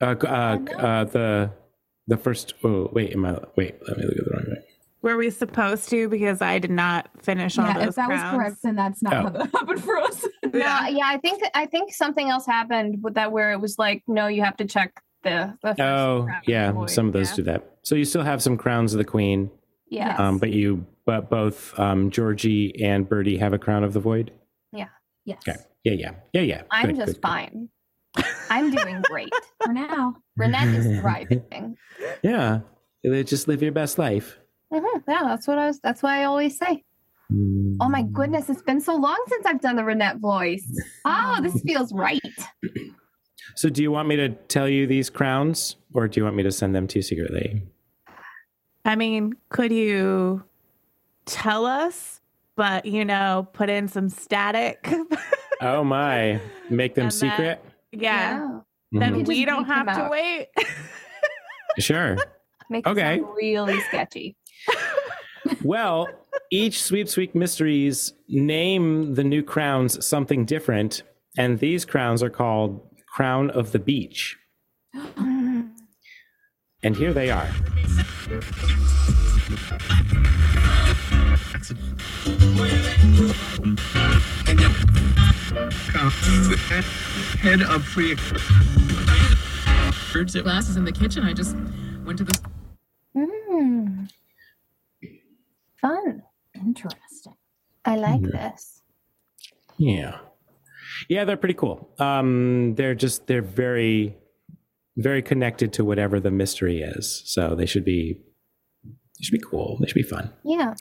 Uh, 0.00 0.14
uh, 0.22 0.58
uh, 0.78 1.04
the 1.04 1.50
the 2.06 2.16
first. 2.16 2.54
Oh 2.62 2.90
wait, 2.92 3.12
am 3.12 3.24
I? 3.24 3.38
Wait, 3.56 3.76
let 3.88 3.96
me 3.96 4.04
look 4.04 4.18
at 4.18 4.24
the 4.24 4.30
wrong 4.30 4.44
way. 4.48 4.64
Were 5.06 5.16
we 5.16 5.30
supposed 5.30 5.88
to? 5.90 6.08
Because 6.08 6.42
I 6.42 6.58
did 6.58 6.72
not 6.72 7.08
finish 7.22 7.56
all 7.60 7.66
Yeah, 7.66 7.78
those 7.78 7.88
if 7.90 7.94
that 7.94 8.08
was 8.10 8.20
correct, 8.22 8.56
then 8.64 8.74
that's 8.74 9.02
not 9.04 9.12
Oh. 9.14 9.22
how 9.22 9.28
that 9.30 9.50
happened 9.52 9.84
for 9.84 9.98
us. 9.98 10.26
No, 10.52 10.58
yeah, 10.60 11.02
I 11.04 11.18
think 11.18 11.42
I 11.54 11.66
think 11.66 11.92
something 11.92 12.28
else 12.28 12.44
happened 12.44 13.02
with 13.04 13.14
that 13.14 13.30
where 13.30 13.52
it 13.52 13.60
was 13.60 13.78
like, 13.78 14.02
no, 14.08 14.26
you 14.26 14.42
have 14.42 14.56
to 14.56 14.64
check 14.64 15.00
the. 15.22 15.54
the 15.62 15.68
first 15.68 15.80
Oh 15.80 16.26
yeah, 16.48 16.72
void. 16.72 16.90
some 16.90 17.06
of 17.06 17.12
those 17.12 17.30
yeah. 17.30 17.36
do 17.36 17.42
that. 17.44 17.70
So 17.82 17.94
you 17.94 18.04
still 18.04 18.22
have 18.22 18.42
some 18.42 18.56
Crowns 18.56 18.94
of 18.94 18.98
the 18.98 19.04
Queen, 19.04 19.48
Yeah. 19.90 20.16
um, 20.16 20.38
but 20.38 20.50
you, 20.50 20.84
but 21.04 21.30
both 21.30 21.78
um, 21.78 22.10
Georgie 22.10 22.74
and 22.82 23.08
Birdie 23.08 23.36
have 23.38 23.52
a 23.52 23.58
Crown 23.58 23.84
of 23.84 23.92
the 23.92 24.00
Void. 24.00 24.32
Yeah. 24.72 24.88
Yes. 25.24 25.38
Okay. 25.46 25.58
Yeah, 25.84 25.92
yeah, 25.92 26.10
yeah, 26.32 26.40
yeah. 26.40 26.62
I'm 26.72 26.86
Good, 26.88 26.96
just 26.96 27.06
good, 27.06 27.14
good. 27.14 27.22
fine. 27.22 27.68
I'm 28.50 28.70
doing 28.74 29.02
great. 29.02 29.32
For 29.64 29.72
now. 29.72 30.16
Renette 30.36 30.74
is 30.74 31.00
thriving. 31.00 31.76
Yeah, 32.22 32.60
just 33.04 33.46
live 33.46 33.62
your 33.62 33.72
best 33.72 33.98
life. 33.98 34.38
Mhm, 34.72 35.02
Yeah, 35.08 35.22
that's 35.24 35.46
what 35.46 35.58
I 35.58 35.66
was. 35.68 35.80
That's 35.80 36.02
what 36.02 36.12
I 36.12 36.24
always 36.24 36.58
say. 36.58 36.82
Oh 37.80 37.88
my 37.88 38.02
goodness, 38.02 38.48
it's 38.48 38.62
been 38.62 38.80
so 38.80 38.94
long 38.94 39.16
since 39.28 39.46
I've 39.46 39.60
done 39.60 39.74
the 39.76 39.82
Renette 39.82 40.20
voice. 40.20 40.64
Oh, 41.04 41.38
this 41.42 41.60
feels 41.62 41.92
right. 41.92 42.20
So, 43.54 43.70
do 43.70 43.80
you 43.82 43.90
want 43.90 44.06
me 44.06 44.16
to 44.16 44.28
tell 44.28 44.68
you 44.68 44.86
these 44.86 45.08
crowns, 45.08 45.76
or 45.94 46.08
do 46.08 46.20
you 46.20 46.24
want 46.24 46.36
me 46.36 46.42
to 46.42 46.52
send 46.52 46.74
them 46.74 46.86
to 46.88 46.98
you 46.98 47.02
secretly? 47.02 47.62
I 48.84 48.96
mean, 48.96 49.32
could 49.48 49.72
you 49.72 50.44
tell 51.24 51.64
us, 51.64 52.20
but 52.54 52.84
you 52.84 53.02
know, 53.02 53.48
put 53.54 53.70
in 53.70 53.88
some 53.88 54.08
static? 54.10 54.86
Oh 55.62 55.82
my! 55.84 56.38
Make 56.68 56.96
them 56.96 57.04
And 57.04 57.10
that- 57.12 57.14
secret. 57.14 57.64
yeah. 57.92 58.40
You 58.90 59.00
Then 59.00 59.12
Mhm. 59.14 59.16
could 59.20 59.28
we 59.28 59.44
don't 59.46 59.64
have 59.64 59.86
to 59.86 60.08
wait. 60.10 60.48
Sure. 61.78 62.18
Make 62.70 62.86
it 62.86 62.90
Okay. 62.90 63.18
sound 63.18 63.34
really 63.36 63.80
sketchy. 63.82 64.36
Well, 65.62 66.08
each 66.50 66.82
Sweeps 66.82 67.16
Week 67.16 67.32
Mysteries 67.34 68.14
name 68.28 69.14
the 69.14 69.22
new 69.22 69.44
crowns 69.44 70.04
something 70.04 70.44
different, 70.44 71.04
and 71.38 71.60
these 71.60 71.84
crowns 71.84 72.20
are 72.20 72.30
called 72.30 72.80
Crown 73.14 73.50
of 73.50 73.70
the 73.72 73.78
Beach. 73.78 74.36
And 76.82 76.94
here 76.94 77.12
they 77.12 77.30
are. 77.30 77.48
head 87.40 87.62
of 87.62 87.84
free 87.84 88.14
glasses 90.42 90.76
in 90.76 90.84
the 90.84 90.92
kitchen. 90.92 91.22
I 91.24 91.32
just 91.32 91.56
went 92.04 92.18
to 92.18 92.24
this. 92.24 92.40
Mm. 93.56 94.08
Fun. 95.80 96.22
Interesting. 96.54 97.34
I 97.84 97.96
like 97.96 98.20
Yeah. 98.22 98.30
this. 98.50 98.82
Yeah. 99.78 100.18
Yeah, 101.08 101.24
they're 101.24 101.36
pretty 101.36 101.54
cool. 101.54 101.94
Um, 101.98 102.74
they're 102.76 102.94
just 102.94 103.26
they're 103.26 103.42
very, 103.42 104.16
very 104.96 105.22
connected 105.22 105.72
to 105.74 105.84
whatever 105.84 106.20
the 106.20 106.30
mystery 106.30 106.80
is. 106.82 107.22
So 107.26 107.54
they 107.54 107.66
should 107.66 107.84
be 107.84 108.18
they 108.84 109.22
should 109.22 109.32
be 109.32 109.44
cool. 109.50 109.78
They 109.80 109.86
should 109.86 109.94
be 109.94 110.02
fun. 110.02 110.32
Yeah. 110.44 110.74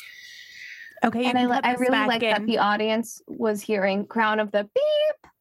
okay, 1.04 1.26
and 1.26 1.38
I, 1.38 1.42
can 1.44 1.66
I 1.66 1.74
really 1.74 1.92
back 1.92 2.08
like 2.08 2.22
that 2.22 2.46
the 2.46 2.58
audience 2.60 3.22
was 3.28 3.62
hearing 3.62 4.06
crown 4.08 4.40
of 4.40 4.52
the 4.52 4.64
beep, 4.74 5.32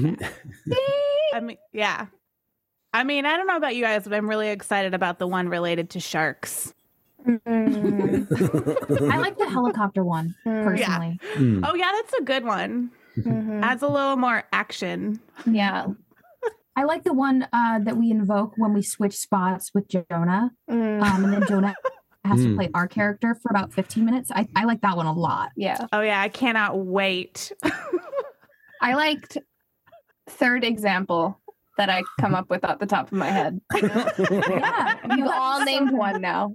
Mhm. 0.00 0.18
beep. 0.66 0.78
I 1.34 1.40
mean, 1.40 1.58
yeah. 1.72 2.06
I 2.94 3.04
mean, 3.04 3.24
I 3.24 3.36
don't 3.36 3.46
know 3.46 3.56
about 3.56 3.74
you 3.76 3.82
guys, 3.82 4.04
but 4.04 4.12
I'm 4.14 4.28
really 4.28 4.48
excited 4.48 4.92
about 4.94 5.18
the 5.18 5.26
one 5.26 5.48
related 5.48 5.90
to 5.90 6.00
sharks. 6.00 6.74
Mm, 7.26 9.10
I 9.12 9.18
like 9.18 9.38
the 9.38 9.48
helicopter 9.48 10.04
one 10.04 10.34
personally. 10.44 11.18
Mm. 11.34 11.64
Oh 11.68 11.74
yeah, 11.74 11.90
that's 11.92 12.12
a 12.14 12.22
good 12.22 12.44
one. 12.44 12.90
mhm. 13.16 13.62
Adds 13.62 13.82
a 13.82 13.88
little 13.88 14.16
more 14.16 14.44
action. 14.52 15.20
Yeah. 15.46 15.86
I 16.74 16.84
like 16.84 17.04
the 17.04 17.12
one 17.12 17.46
uh, 17.52 17.80
that 17.80 17.96
we 17.98 18.10
invoke 18.10 18.54
when 18.56 18.72
we 18.72 18.82
switch 18.82 19.14
spots 19.16 19.70
with 19.74 19.88
Jonah, 19.88 20.50
Mm, 20.70 21.02
um, 21.02 21.24
and 21.24 21.32
then 21.34 21.46
Jonah 21.46 21.74
has 22.24 22.40
to 22.40 22.48
Mm. 22.48 22.56
play 22.56 22.70
our 22.72 22.88
character 22.88 23.36
for 23.42 23.50
about 23.50 23.72
15 23.74 24.04
minutes. 24.04 24.30
I, 24.34 24.48
I 24.56 24.64
like 24.64 24.80
that 24.80 24.96
one 24.96 25.06
a 25.06 25.12
lot. 25.12 25.50
yeah. 25.56 25.86
Oh 25.92 26.00
yeah, 26.00 26.20
I 26.20 26.28
cannot 26.28 26.78
wait. 26.78 27.52
I 28.80 28.94
liked 28.94 29.38
third 30.28 30.64
example 30.64 31.38
that 31.78 31.88
I 31.90 32.02
come 32.20 32.34
up 32.34 32.48
with 32.50 32.64
at 32.64 32.78
the 32.80 32.86
top 32.86 33.06
of 33.06 33.12
my 33.18 33.28
head. 33.30 33.60
Yeah, 33.74 35.14
You 35.16 35.30
all 35.30 35.64
named 35.64 35.90
one 35.92 36.20
now. 36.20 36.54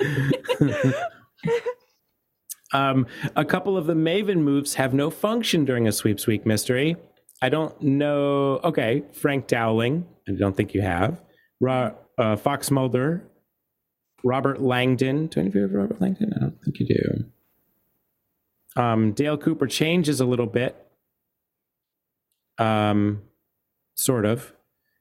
um, 2.72 3.06
a 3.36 3.44
couple 3.44 3.76
of 3.76 3.86
the 3.86 3.94
Maven 3.94 4.38
moves 4.38 4.74
have 4.74 4.94
no 4.94 5.10
function 5.10 5.64
during 5.64 5.86
a 5.86 5.92
Sweeps 5.92 6.26
Week 6.26 6.44
mystery. 6.46 6.96
I 7.42 7.48
don't 7.48 7.80
know. 7.82 8.60
Okay, 8.64 9.02
Frank 9.12 9.46
Dowling. 9.46 10.06
I 10.28 10.32
don't 10.32 10.56
think 10.56 10.74
you 10.74 10.82
have. 10.82 11.20
Ra- 11.60 11.92
uh, 12.18 12.36
Fox 12.36 12.70
Mulder. 12.70 13.24
Robert 14.24 14.62
Langdon. 14.62 15.26
Do 15.26 15.40
any 15.40 15.50
of 15.50 15.54
you 15.54 15.62
have 15.62 15.72
Robert 15.72 16.00
Langdon? 16.00 16.32
I 16.34 16.40
don't 16.40 16.58
think 16.64 16.80
you 16.80 16.86
do. 16.86 18.80
Um, 18.80 19.12
Dale 19.12 19.36
Cooper 19.36 19.66
changes 19.66 20.20
a 20.20 20.24
little 20.24 20.46
bit. 20.46 20.74
Um, 22.58 23.22
sort 23.94 24.24
of. 24.24 24.52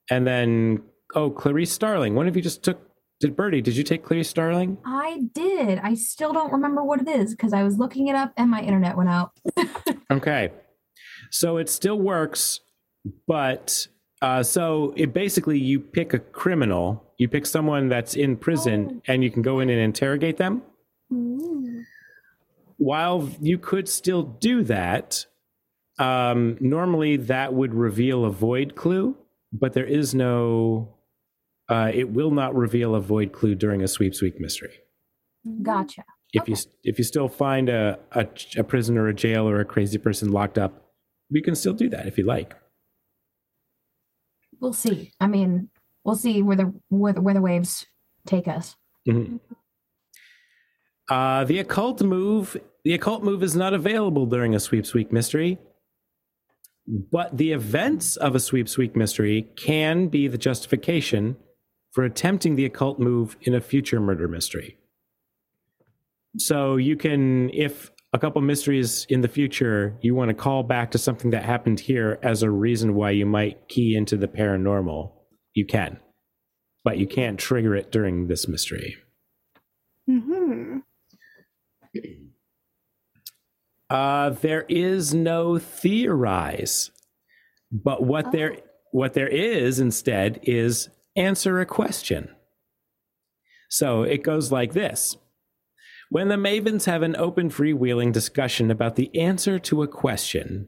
And 0.10 0.28
then, 0.28 0.84
oh, 1.16 1.30
Clarice 1.30 1.72
Starling. 1.72 2.16
One 2.16 2.28
of 2.28 2.36
you 2.36 2.42
just 2.42 2.64
took. 2.64 2.80
Did 3.20 3.36
Birdie? 3.36 3.62
Did 3.62 3.78
you 3.78 3.84
take 3.84 4.04
Clarice 4.04 4.30
Starling? 4.30 4.78
I 4.86 5.22
did. 5.34 5.80
I 5.80 5.94
still 5.94 6.34
don't 6.34 6.52
remember 6.52 6.84
what 6.84 7.02
it 7.02 7.08
is 7.08 7.32
because 7.32 7.54
I 7.54 7.64
was 7.64 7.78
looking 7.78 8.08
it 8.08 8.16
up 8.16 8.34
and 8.36 8.50
my 8.50 8.62
internet 8.62 8.98
went 8.98 9.10
out. 9.10 9.32
Okay. 10.12 10.52
So 11.32 11.58
it 11.58 11.70
still 11.70 11.98
works, 11.98 12.60
but 13.26 13.88
uh, 14.22 14.44
so 14.44 14.94
it 14.96 15.12
basically 15.12 15.58
you 15.58 15.80
pick 15.80 16.14
a 16.14 16.20
criminal, 16.20 17.04
you 17.18 17.28
pick 17.28 17.48
someone 17.48 17.90
that's 17.90 18.14
in 18.14 18.38
prison, 18.38 19.02
and 19.08 19.24
you 19.24 19.32
can 19.32 19.42
go 19.42 19.60
in 19.60 19.70
and 19.70 19.80
interrogate 19.80 20.38
them. 20.38 20.62
While 22.78 23.30
you 23.42 23.58
could 23.58 23.90
still 23.90 24.24
do 24.24 24.64
that, 24.66 25.26
um, 25.98 26.58
normally 26.60 27.18
that 27.18 27.54
would 27.54 27.74
reveal 27.74 28.26
a 28.26 28.30
void 28.30 28.76
clue, 28.76 29.18
but 29.52 29.74
there 29.74 29.86
is 29.86 30.14
no. 30.14 30.96
Uh, 31.74 31.90
it 31.92 32.10
will 32.12 32.30
not 32.30 32.54
reveal 32.54 32.94
a 32.94 33.02
void 33.02 33.32
clue 33.32 33.56
during 33.56 33.82
a 33.82 33.88
sweeps 33.88 34.22
week 34.22 34.40
mystery. 34.40 34.76
Gotcha. 35.64 36.04
If 36.32 36.48
you 36.48 36.56
if 36.84 37.00
you 37.00 37.04
still 37.04 37.28
find 37.28 37.68
a, 37.68 37.98
a 38.12 38.28
a 38.58 38.64
prisoner, 38.64 39.08
a 39.08 39.14
jail, 39.14 39.50
or 39.50 39.60
a 39.60 39.66
crazy 39.66 39.98
person 39.98 40.32
locked 40.32 40.60
up, 40.60 40.92
we 41.32 41.42
can 41.42 41.56
still 41.56 41.74
do 41.74 41.90
that 41.90 42.06
if 42.06 42.16
you 42.20 42.26
like. 42.26 42.54
We'll 44.60 44.74
see. 44.74 45.14
I 45.20 45.26
mean, 45.26 45.70
we'll 46.04 46.16
see 46.16 46.44
where 46.44 46.56
the 46.56 46.74
where 46.90 47.14
the, 47.14 47.22
where 47.22 47.34
the 47.34 47.42
waves 47.42 47.88
take 48.28 48.48
us. 48.48 48.76
Mhm. 49.08 49.40
Uh, 51.10 51.44
the 51.44 51.58
occult 51.58 52.04
move. 52.04 52.56
The 52.84 52.94
occult 52.94 53.24
move 53.24 53.42
is 53.42 53.56
not 53.56 53.74
available 53.74 54.28
during 54.28 54.54
a 54.54 54.60
sweeps 54.60 54.94
week 54.94 55.12
mystery, 55.12 55.58
but 56.88 57.36
the 57.36 57.52
events 57.52 58.16
of 58.16 58.36
a 58.36 58.40
sweeps 58.40 58.78
week 58.78 58.96
mystery 58.96 59.50
can 59.56 60.08
be 60.08 60.28
the 60.28 60.38
justification 60.38 61.38
for 61.94 62.04
attempting 62.04 62.56
the 62.56 62.66
occult 62.66 63.00
move 63.00 63.38
in 63.42 63.54
a 63.54 63.62
future 63.62 64.00
murder 64.00 64.28
mystery. 64.28 64.78
So 66.38 66.78
you 66.78 66.98
can, 66.98 67.52
if 67.52 67.92
a 68.14 68.20
couple 68.20 68.42
mysteries 68.42 69.06
in 69.10 69.22
the 69.22 69.28
future, 69.28 69.96
you 70.02 70.16
want 70.16 70.30
to 70.30 70.34
call 70.34 70.64
back 70.64 70.92
to 70.92 70.98
something 70.98 71.32
that 71.32 71.44
happened 71.44 71.80
here 71.80 72.20
as 72.24 72.42
a 72.42 72.50
reason 72.50 72.96
why 72.96 73.12
you 73.12 73.28
might 73.28 73.68
key 73.68 73.96
into 73.96 74.18
the 74.18 74.28
paranormal, 74.28 75.12
you 75.54 75.66
can, 75.66 76.00
but 76.84 76.98
you 76.98 77.08
can't 77.08 77.40
trigger 77.40 77.76
it 77.76 77.92
during 77.92 78.28
this 78.28 78.48
mystery. 78.48 78.98
Mm-hmm. 80.10 80.80
Uh, 83.90 84.30
there 84.32 84.66
is 84.68 85.14
no 85.14 85.60
theorize, 85.60 86.90
but 87.72 88.04
what 88.04 88.32
there 88.32 88.58
what 88.92 89.14
there 89.14 89.28
is 89.28 89.80
instead 89.80 90.40
is 90.44 90.90
answer 91.16 91.60
a 91.60 91.66
question. 91.66 92.30
So 93.70 94.04
it 94.04 94.24
goes 94.24 94.52
like 94.52 94.74
this. 94.74 95.18
When 96.10 96.28
the 96.28 96.36
Mavens 96.36 96.86
have 96.86 97.02
an 97.02 97.16
open 97.16 97.50
freewheeling 97.50 98.12
discussion 98.12 98.70
about 98.70 98.96
the 98.96 99.10
answer 99.20 99.58
to 99.60 99.82
a 99.82 99.88
question, 99.88 100.68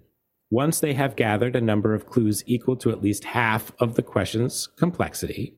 once 0.49 0.79
they 0.79 0.93
have 0.93 1.15
gathered 1.15 1.55
a 1.55 1.61
number 1.61 1.93
of 1.93 2.07
clues 2.07 2.43
equal 2.47 2.75
to 2.77 2.89
at 2.89 3.01
least 3.01 3.25
half 3.25 3.71
of 3.79 3.95
the 3.95 4.01
question's 4.01 4.67
complexity, 4.67 5.57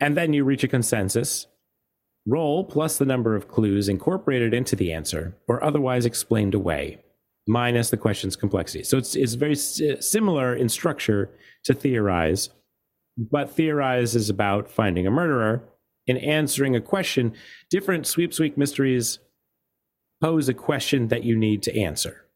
and 0.00 0.16
then 0.16 0.32
you 0.32 0.44
reach 0.44 0.64
a 0.64 0.68
consensus, 0.68 1.46
roll 2.26 2.64
plus 2.64 2.98
the 2.98 3.06
number 3.06 3.34
of 3.36 3.48
clues 3.48 3.88
incorporated 3.88 4.52
into 4.52 4.76
the 4.76 4.92
answer 4.92 5.36
or 5.48 5.62
otherwise 5.62 6.04
explained 6.04 6.54
away, 6.54 7.02
minus 7.46 7.90
the 7.90 7.96
question's 7.96 8.36
complexity. 8.36 8.84
So 8.84 8.98
it's, 8.98 9.14
it's 9.14 9.34
very 9.34 9.56
si- 9.56 10.00
similar 10.00 10.54
in 10.54 10.68
structure 10.68 11.30
to 11.64 11.74
theorize, 11.74 12.50
but 13.16 13.50
theorizes 13.50 14.30
about 14.30 14.70
finding 14.70 15.06
a 15.06 15.10
murderer. 15.10 15.62
In 16.06 16.16
answering 16.16 16.74
a 16.74 16.80
question, 16.80 17.32
different 17.70 18.06
sweep 18.06 18.34
sweep 18.34 18.56
mysteries 18.56 19.20
pose 20.20 20.48
a 20.48 20.54
question 20.54 21.08
that 21.08 21.24
you 21.24 21.36
need 21.36 21.62
to 21.62 21.78
answer. 21.78 22.26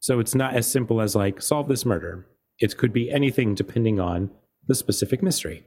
So 0.00 0.20
it's 0.20 0.34
not 0.34 0.54
as 0.54 0.66
simple 0.66 1.00
as 1.00 1.14
like 1.14 1.40
solve 1.40 1.68
this 1.68 1.84
murder. 1.84 2.26
It 2.58 2.76
could 2.76 2.92
be 2.92 3.10
anything 3.10 3.54
depending 3.54 4.00
on 4.00 4.30
the 4.66 4.74
specific 4.74 5.22
mystery. 5.22 5.64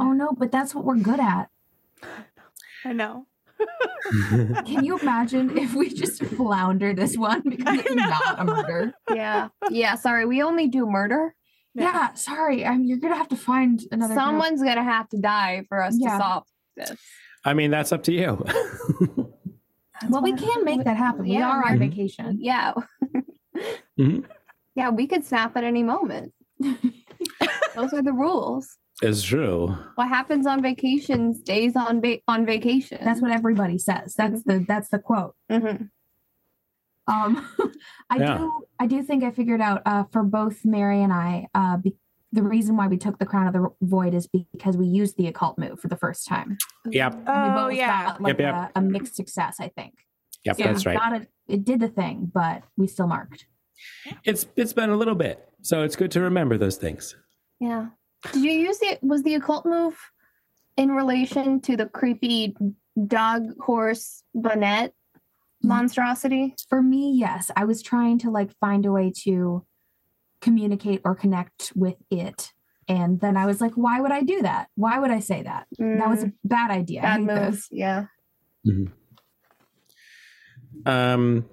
Oh 0.00 0.12
no, 0.12 0.32
but 0.36 0.50
that's 0.50 0.74
what 0.74 0.84
we're 0.84 0.96
good 0.96 1.20
at. 1.20 1.50
I 2.84 2.92
know. 2.92 3.26
Can 4.66 4.84
you 4.84 4.98
imagine 4.98 5.56
if 5.56 5.74
we 5.74 5.88
just 5.88 6.24
flounder 6.24 6.94
this 6.94 7.16
one 7.16 7.42
because 7.48 7.78
it's 7.78 7.94
not 7.94 8.40
a 8.40 8.44
murder? 8.44 8.92
Yeah. 9.14 9.48
Yeah. 9.70 9.94
Sorry, 9.94 10.24
we 10.26 10.42
only 10.42 10.68
do 10.68 10.86
murder. 10.86 11.34
Yeah, 11.74 12.12
sorry. 12.14 12.64
I'm, 12.66 12.84
you're 12.84 12.98
gonna 12.98 13.16
have 13.16 13.28
to 13.30 13.36
find 13.36 13.82
another. 13.90 14.14
group. 14.14 14.24
Someone's 14.24 14.62
gonna 14.62 14.82
have 14.84 15.08
to 15.10 15.18
die 15.18 15.64
for 15.68 15.82
us 15.82 15.96
Yeah. 15.98 16.10
to 16.10 16.18
solve 16.22 16.44
this. 16.76 16.96
I 17.44 17.54
mean, 17.54 17.70
that's 17.70 17.92
up 17.92 18.02
to 18.04 18.12
you. 18.12 18.44
Well, 20.10 20.22
we 20.22 20.32
can 20.32 20.64
make 20.64 20.84
that 20.84 20.96
happen. 20.96 21.22
We 21.22 21.38
are 21.40 21.64
on 21.66 21.76
Mhm. 21.76 21.78
vacation. 21.78 22.38
Yeah. 22.40 22.72
Mhm. 23.98 24.24
Yeah, 24.74 24.88
we 24.88 25.06
could 25.06 25.22
snap 25.24 25.54
at 25.58 25.64
any 25.64 25.82
moment. 25.82 26.32
Those 26.58 27.92
are 27.92 28.02
the 28.02 28.12
rules. 28.14 28.78
it's 29.02 29.22
true. 29.22 29.76
What 29.96 30.08
happens 30.08 30.46
on 30.46 30.62
vacation 30.62 31.34
stays 31.34 31.76
on 31.76 32.00
va- 32.00 32.20
on 32.26 32.46
vacation. 32.46 32.98
That's 33.04 33.20
what 33.20 33.32
everybody 33.32 33.76
says. 33.78 34.14
That's 34.14 34.42
the 34.44 34.64
that's 34.66 34.88
the 34.88 34.98
quote. 34.98 35.34
Um, 37.06 37.46
I 38.10 38.16
Yeah. 38.18 38.38
do 38.38 38.64
I 38.78 38.86
do 38.86 39.02
think 39.02 39.24
I 39.24 39.30
figured 39.30 39.60
out 39.60 39.82
uh, 39.86 40.04
for 40.12 40.22
both 40.22 40.64
Mary 40.64 41.02
and 41.02 41.12
I. 41.12 41.48
Uh, 41.54 41.76
be, 41.78 41.94
the 42.34 42.42
reason 42.42 42.76
why 42.76 42.86
we 42.88 42.96
took 42.96 43.18
the 43.18 43.26
crown 43.26 43.46
of 43.46 43.52
the 43.52 43.68
void 43.82 44.14
is 44.14 44.26
because 44.26 44.76
we 44.76 44.86
used 44.86 45.18
the 45.18 45.26
occult 45.26 45.58
move 45.58 45.78
for 45.80 45.88
the 45.88 45.96
first 45.96 46.26
time. 46.26 46.56
Yep. 46.86 47.12
And 47.12 47.24
we 47.26 47.32
Oh 47.32 47.68
both 47.68 47.74
yeah. 47.74 48.06
got, 48.06 48.20
like 48.22 48.38
Yep, 48.38 48.40
yep. 48.40 48.54
A, 48.74 48.78
a 48.78 48.82
mixed 48.82 49.14
success. 49.16 49.56
I 49.60 49.68
think. 49.68 49.94
Yep, 50.44 50.56
So 50.56 50.62
that's 50.64 50.86
right. 50.86 50.98
Got 50.98 51.22
it. 51.22 51.28
It 51.48 51.64
did 51.64 51.80
the 51.80 51.88
thing, 51.88 52.30
but 52.32 52.62
we 52.76 52.86
still 52.86 53.06
marked. 53.06 53.46
It's 54.24 54.46
it's 54.56 54.72
been 54.72 54.90
a 54.90 54.96
little 54.96 55.14
bit, 55.14 55.46
so 55.60 55.82
it's 55.82 55.96
good 55.96 56.10
to 56.12 56.20
remember 56.20 56.56
those 56.56 56.76
things. 56.76 57.16
Yeah. 57.60 57.88
Did 58.32 58.42
you 58.44 58.52
use 58.52 58.78
the 58.78 58.98
was 59.02 59.22
the 59.24 59.34
occult 59.34 59.66
move 59.66 59.98
in 60.76 60.90
relation 60.92 61.60
to 61.62 61.76
the 61.76 61.86
creepy 61.86 62.56
dog 63.06 63.42
horse 63.60 64.22
bonnet 64.34 64.94
monstrosity? 65.62 66.54
For 66.68 66.82
me, 66.82 67.14
yes, 67.18 67.50
I 67.56 67.64
was 67.64 67.82
trying 67.82 68.18
to 68.20 68.30
like 68.30 68.52
find 68.58 68.86
a 68.86 68.92
way 68.92 69.12
to 69.24 69.64
communicate 70.40 71.00
or 71.04 71.14
connect 71.14 71.72
with 71.74 71.96
it. 72.10 72.52
And 72.88 73.20
then 73.20 73.36
I 73.36 73.46
was 73.46 73.60
like, 73.60 73.72
why 73.74 74.00
would 74.00 74.10
I 74.10 74.22
do 74.22 74.42
that? 74.42 74.68
Why 74.74 74.98
would 74.98 75.10
I 75.10 75.20
say 75.20 75.42
that? 75.42 75.66
That 75.78 76.08
was 76.08 76.24
a 76.24 76.32
bad 76.44 76.70
idea. 76.70 77.02
Bad 77.02 77.20
hate 77.20 77.26
move. 77.26 77.52
this. 77.52 77.68
Yeah. 77.70 78.06
Um, 80.84 81.46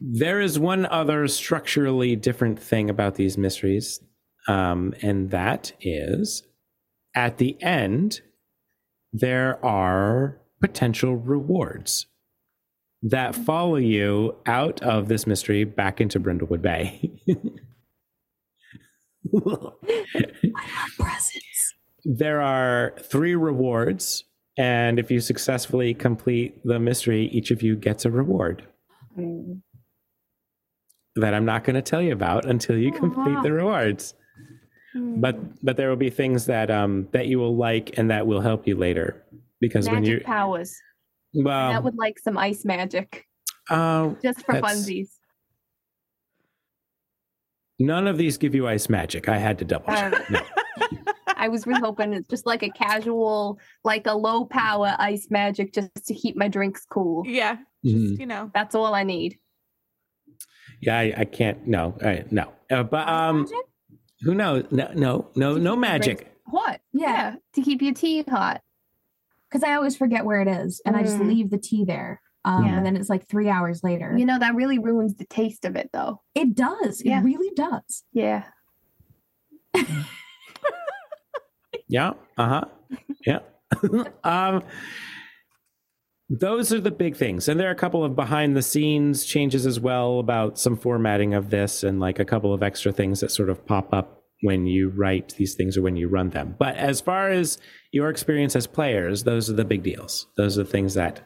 there 0.00 0.40
is 0.40 0.58
one 0.58 0.86
other 0.86 1.26
structurally 1.26 2.14
different 2.14 2.60
thing 2.60 2.88
about 2.88 3.16
these 3.16 3.36
mysteries, 3.36 4.00
um, 4.46 4.94
and 5.02 5.30
that 5.30 5.72
is 5.80 6.44
at 7.14 7.38
the 7.38 7.60
end, 7.60 8.20
there 9.12 9.64
are 9.64 10.40
potential 10.60 11.16
rewards 11.16 12.06
that 13.02 13.34
follow 13.34 13.76
you 13.76 14.34
out 14.46 14.82
of 14.82 15.08
this 15.08 15.26
mystery 15.26 15.64
back 15.64 16.00
into 16.00 16.18
Brindlewood 16.18 16.62
Bay. 16.62 17.12
Presents. 20.98 21.74
there 22.04 22.40
are 22.40 22.94
three 23.02 23.34
rewards, 23.34 24.24
and 24.56 24.98
if 24.98 25.10
you 25.10 25.20
successfully 25.20 25.92
complete 25.94 26.60
the 26.64 26.78
mystery, 26.78 27.26
each 27.26 27.50
of 27.50 27.62
you 27.62 27.76
gets 27.76 28.04
a 28.04 28.10
reward. 28.10 28.66
Mm. 29.18 29.62
that 31.16 31.34
I'm 31.34 31.44
not 31.44 31.64
going 31.64 31.74
to 31.74 31.82
tell 31.82 32.00
you 32.00 32.12
about 32.12 32.44
until 32.46 32.78
you 32.78 32.92
complete 32.92 33.42
the 33.42 33.52
rewards. 33.52 34.14
But 34.94 35.36
but 35.64 35.76
there 35.76 35.88
will 35.88 35.96
be 35.96 36.10
things 36.10 36.46
that 36.46 36.70
um 36.70 37.08
that 37.12 37.26
you 37.26 37.38
will 37.38 37.56
like 37.56 37.98
and 37.98 38.10
that 38.10 38.26
will 38.26 38.40
help 38.40 38.66
you 38.66 38.76
later 38.76 39.22
because 39.60 39.88
when 39.88 40.04
you 40.04 40.20
powers. 40.24 40.76
Well 41.34 41.70
that 41.72 41.82
would 41.84 41.96
like 41.96 42.18
some 42.18 42.36
ice 42.38 42.64
magic 42.64 43.24
uh, 43.70 44.14
just 44.22 44.44
for 44.44 44.52
That's- 44.54 44.74
funsies. 44.86 45.08
none 47.78 48.06
of 48.06 48.16
these 48.18 48.36
give 48.38 48.54
you 48.54 48.66
ice 48.66 48.88
magic. 48.88 49.28
I 49.28 49.38
had 49.38 49.58
to 49.58 49.64
double 49.64 49.86
check. 49.88 50.14
Um, 50.14 50.22
No. 50.30 50.40
I 51.40 51.46
was 51.48 51.66
really 51.68 51.80
hoping 51.80 52.12
it's 52.14 52.26
just 52.28 52.46
like 52.46 52.64
a 52.64 52.70
casual, 52.70 53.60
like 53.84 54.06
a 54.08 54.14
low 54.14 54.44
power 54.44 54.96
ice 54.98 55.28
magic 55.30 55.72
just 55.72 55.90
to 56.06 56.14
keep 56.14 56.36
my 56.36 56.48
drinks 56.48 56.84
cool. 56.90 57.22
Yeah. 57.26 57.58
Mhm. 57.86 58.08
Just, 58.08 58.20
you 58.20 58.26
know. 58.26 58.50
That's 58.54 58.74
all 58.74 58.92
I 58.94 59.04
need. 59.04 59.38
Yeah, 60.80 60.98
I, 60.98 61.14
I 61.18 61.24
can't. 61.24 61.64
No, 61.66 61.96
I, 62.04 62.24
no. 62.30 62.52
Uh, 62.70 62.82
but 62.82 63.08
um, 63.08 63.42
Magic? 63.42 63.56
who 64.22 64.34
knows? 64.34 64.64
No, 64.72 64.90
no, 64.94 65.30
no, 65.36 65.56
no 65.58 65.76
magic. 65.76 66.18
drinks- 66.18 66.34
What? 66.46 66.80
Yeah. 66.92 67.36
To 67.54 67.62
keep 67.62 67.82
your 67.82 67.94
tea 67.94 68.24
hot. 68.28 68.62
Because 69.50 69.62
I 69.62 69.74
always 69.74 69.96
forget 69.96 70.24
where 70.24 70.40
it 70.40 70.48
is 70.48 70.80
and 70.84 70.96
I 70.96 71.02
just 71.02 71.18
Mm. 71.18 71.28
leave 71.28 71.50
the 71.50 71.58
tea 71.58 71.84
there. 71.84 72.20
Um, 72.44 72.64
Yeah. 72.64 72.76
And 72.76 72.86
then 72.86 72.96
it's 72.96 73.08
like 73.08 73.26
three 73.28 73.48
hours 73.48 73.82
later. 73.82 74.14
You 74.16 74.24
know, 74.26 74.38
that 74.38 74.54
really 74.54 74.78
ruins 74.78 75.14
the 75.16 75.24
taste 75.26 75.64
of 75.64 75.74
it 75.76 75.90
though. 75.92 76.20
it 76.34 76.54
does. 76.54 77.02
Yeah. 77.04 77.20
It 77.20 77.24
really 77.24 77.54
does. 77.54 78.04
Yeah. 78.12 78.44
Yeah. 81.90 82.12
Uh 82.36 82.48
huh. 82.48 82.64
Yeah. 83.26 83.38
um, 84.24 84.62
those 86.28 86.70
are 86.72 86.80
the 86.80 86.90
big 86.90 87.16
things, 87.16 87.48
and 87.48 87.58
there 87.58 87.68
are 87.68 87.72
a 87.72 87.76
couple 87.76 88.04
of 88.04 88.14
behind 88.14 88.54
the 88.54 88.60
scenes 88.60 89.24
changes 89.24 89.64
as 89.64 89.80
well 89.80 90.18
about 90.18 90.58
some 90.58 90.76
formatting 90.76 91.32
of 91.32 91.48
this, 91.48 91.82
and 91.82 91.98
like 92.00 92.18
a 92.18 92.24
couple 92.26 92.52
of 92.52 92.62
extra 92.62 92.92
things 92.92 93.20
that 93.20 93.30
sort 93.30 93.48
of 93.48 93.64
pop 93.64 93.94
up 93.94 94.17
when 94.42 94.66
you 94.66 94.88
write 94.90 95.34
these 95.36 95.54
things 95.54 95.76
or 95.76 95.82
when 95.82 95.96
you 95.96 96.08
run 96.08 96.30
them. 96.30 96.54
But 96.58 96.76
as 96.76 97.00
far 97.00 97.28
as 97.28 97.58
your 97.92 98.08
experience 98.08 98.54
as 98.54 98.66
players, 98.66 99.24
those 99.24 99.50
are 99.50 99.54
the 99.54 99.64
big 99.64 99.82
deals. 99.82 100.26
Those 100.36 100.58
are 100.58 100.62
the 100.64 100.70
things 100.70 100.94
that 100.94 101.20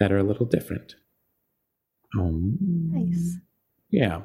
that 0.00 0.10
are 0.10 0.18
a 0.18 0.22
little 0.24 0.46
different. 0.46 0.96
Um, 2.18 2.58
Nice. 2.90 3.36
yeah. 3.90 4.22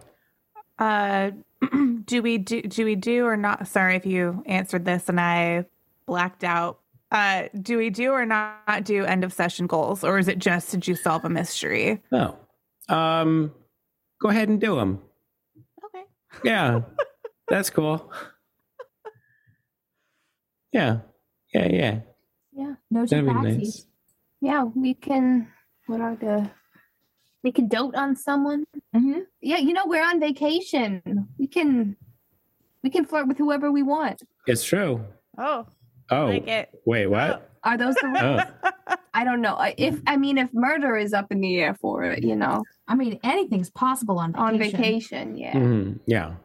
Uh, 0.79 1.31
do 2.05 2.21
we 2.21 2.37
do 2.39 2.61
do 2.63 2.83
we 2.85 2.95
do 2.95 3.25
or 3.25 3.37
not? 3.37 3.67
Sorry 3.67 3.95
if 3.95 4.05
you 4.05 4.43
answered 4.45 4.85
this 4.85 5.07
and 5.09 5.19
I 5.19 5.65
blacked 6.05 6.43
out. 6.43 6.79
Uh, 7.11 7.43
do 7.61 7.77
we 7.77 7.89
do 7.89 8.11
or 8.11 8.25
not 8.25 8.83
do 8.83 9.05
end 9.05 9.23
of 9.23 9.31
session 9.31 9.65
goals, 9.65 10.03
or 10.03 10.17
is 10.17 10.27
it 10.27 10.39
just 10.39 10.71
did 10.71 10.87
you 10.87 10.95
solve 10.95 11.23
a 11.23 11.29
mystery? 11.29 12.01
Oh. 12.11 12.35
Um, 12.89 13.53
go 14.21 14.29
ahead 14.29 14.49
and 14.49 14.59
do 14.59 14.75
them. 14.75 14.99
Okay. 15.85 16.03
Yeah, 16.43 16.81
that's 17.49 17.69
cool. 17.69 18.11
Yeah, 20.71 20.99
yeah, 21.53 21.67
yeah. 21.71 21.99
Yeah. 22.51 22.73
No 22.91 23.05
That'd 23.05 23.25
be 23.25 23.33
nice. 23.33 23.85
Yeah, 24.41 24.63
we 24.63 24.93
can 24.93 25.47
what 25.87 26.01
are 26.01 26.15
the 26.15 26.49
we 27.43 27.51
can 27.51 27.67
dote 27.67 27.95
on 27.95 28.15
someone. 28.15 28.65
Mhm. 28.95 29.21
Yeah, 29.41 29.57
you 29.57 29.73
know, 29.73 29.85
we're 29.85 30.03
on 30.03 30.19
vacation. 30.19 31.01
We 31.37 31.47
can 31.47 31.95
we 32.83 32.89
can 32.89 33.05
flirt 33.05 33.27
with 33.27 33.37
whoever 33.37 33.71
we 33.71 33.83
want. 33.83 34.21
It's 34.45 34.63
true. 34.63 35.03
Oh, 35.37 35.67
Oh, 36.09 36.25
like 36.27 36.47
it. 36.47 36.69
wait, 36.85 37.07
what? 37.07 37.49
Are 37.63 37.77
those 37.77 37.95
the 37.95 38.07
rules? 38.07 38.41
Oh, 38.63 38.71
I 39.13 39.23
don't 39.23 39.41
know. 39.41 39.55
I- 39.55 39.75
If 39.77 39.99
I 40.07 40.15
mean 40.17 40.37
if 40.37 40.49
murder 40.53 40.95
is 40.97 41.13
up 41.13 41.31
in 41.31 41.41
the 41.41 41.59
air 41.59 41.73
for 41.75 42.03
it, 42.03 42.23
you 42.23 42.35
know, 42.35 42.63
I 42.87 42.95
mean, 42.95 43.19
anything's 43.23 43.69
possible 43.69 44.19
on 44.19 44.31
vacation. 44.33 44.39
on 44.53 44.59
vacation, 44.59 45.37
yeah. 45.37 45.53
mhm, 45.53 45.99
yeah, 46.05 46.35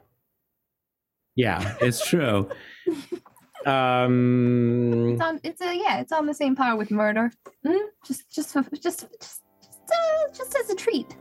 yeah. 1.34 1.74
It's 1.80 2.06
true. 2.06 2.48
um, 3.66 5.12
It's 5.12 5.22
on 5.22 5.40
it's 5.42 5.60
a 5.60 5.76
yeah, 5.76 6.00
it's 6.00 6.12
on 6.12 6.26
the 6.26 6.34
same 6.34 6.56
par 6.56 6.76
with 6.76 6.90
murder. 6.90 7.30
Mm. 7.66 7.86
Just 8.04 8.30
just 8.30 8.52
for 8.52 8.62
just 8.76 9.06
just 9.20 9.42
uh, 9.90 10.32
just 10.34 10.56
as 10.56 10.70
a 10.70 10.74
treat. 10.74 11.16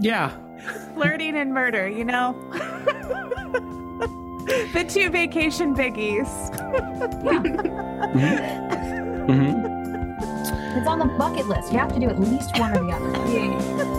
Yeah. 0.00 0.30
Flirting 0.94 1.36
and 1.36 1.52
murder, 1.52 1.88
you 1.88 2.04
know? 2.04 2.34
the 4.72 4.84
two 4.88 5.10
vacation 5.10 5.74
biggies. 5.74 6.28
Mm-hmm. 9.28 9.78
It's 10.78 10.86
on 10.86 10.98
the 11.00 11.06
bucket 11.18 11.48
list. 11.48 11.72
You 11.72 11.78
have 11.78 11.92
to 11.94 12.00
do 12.00 12.08
at 12.08 12.20
least 12.20 12.58
one 12.58 12.76
or 12.76 12.84
the 12.84 12.92
other. 12.92 13.08
Yay. 13.32 13.97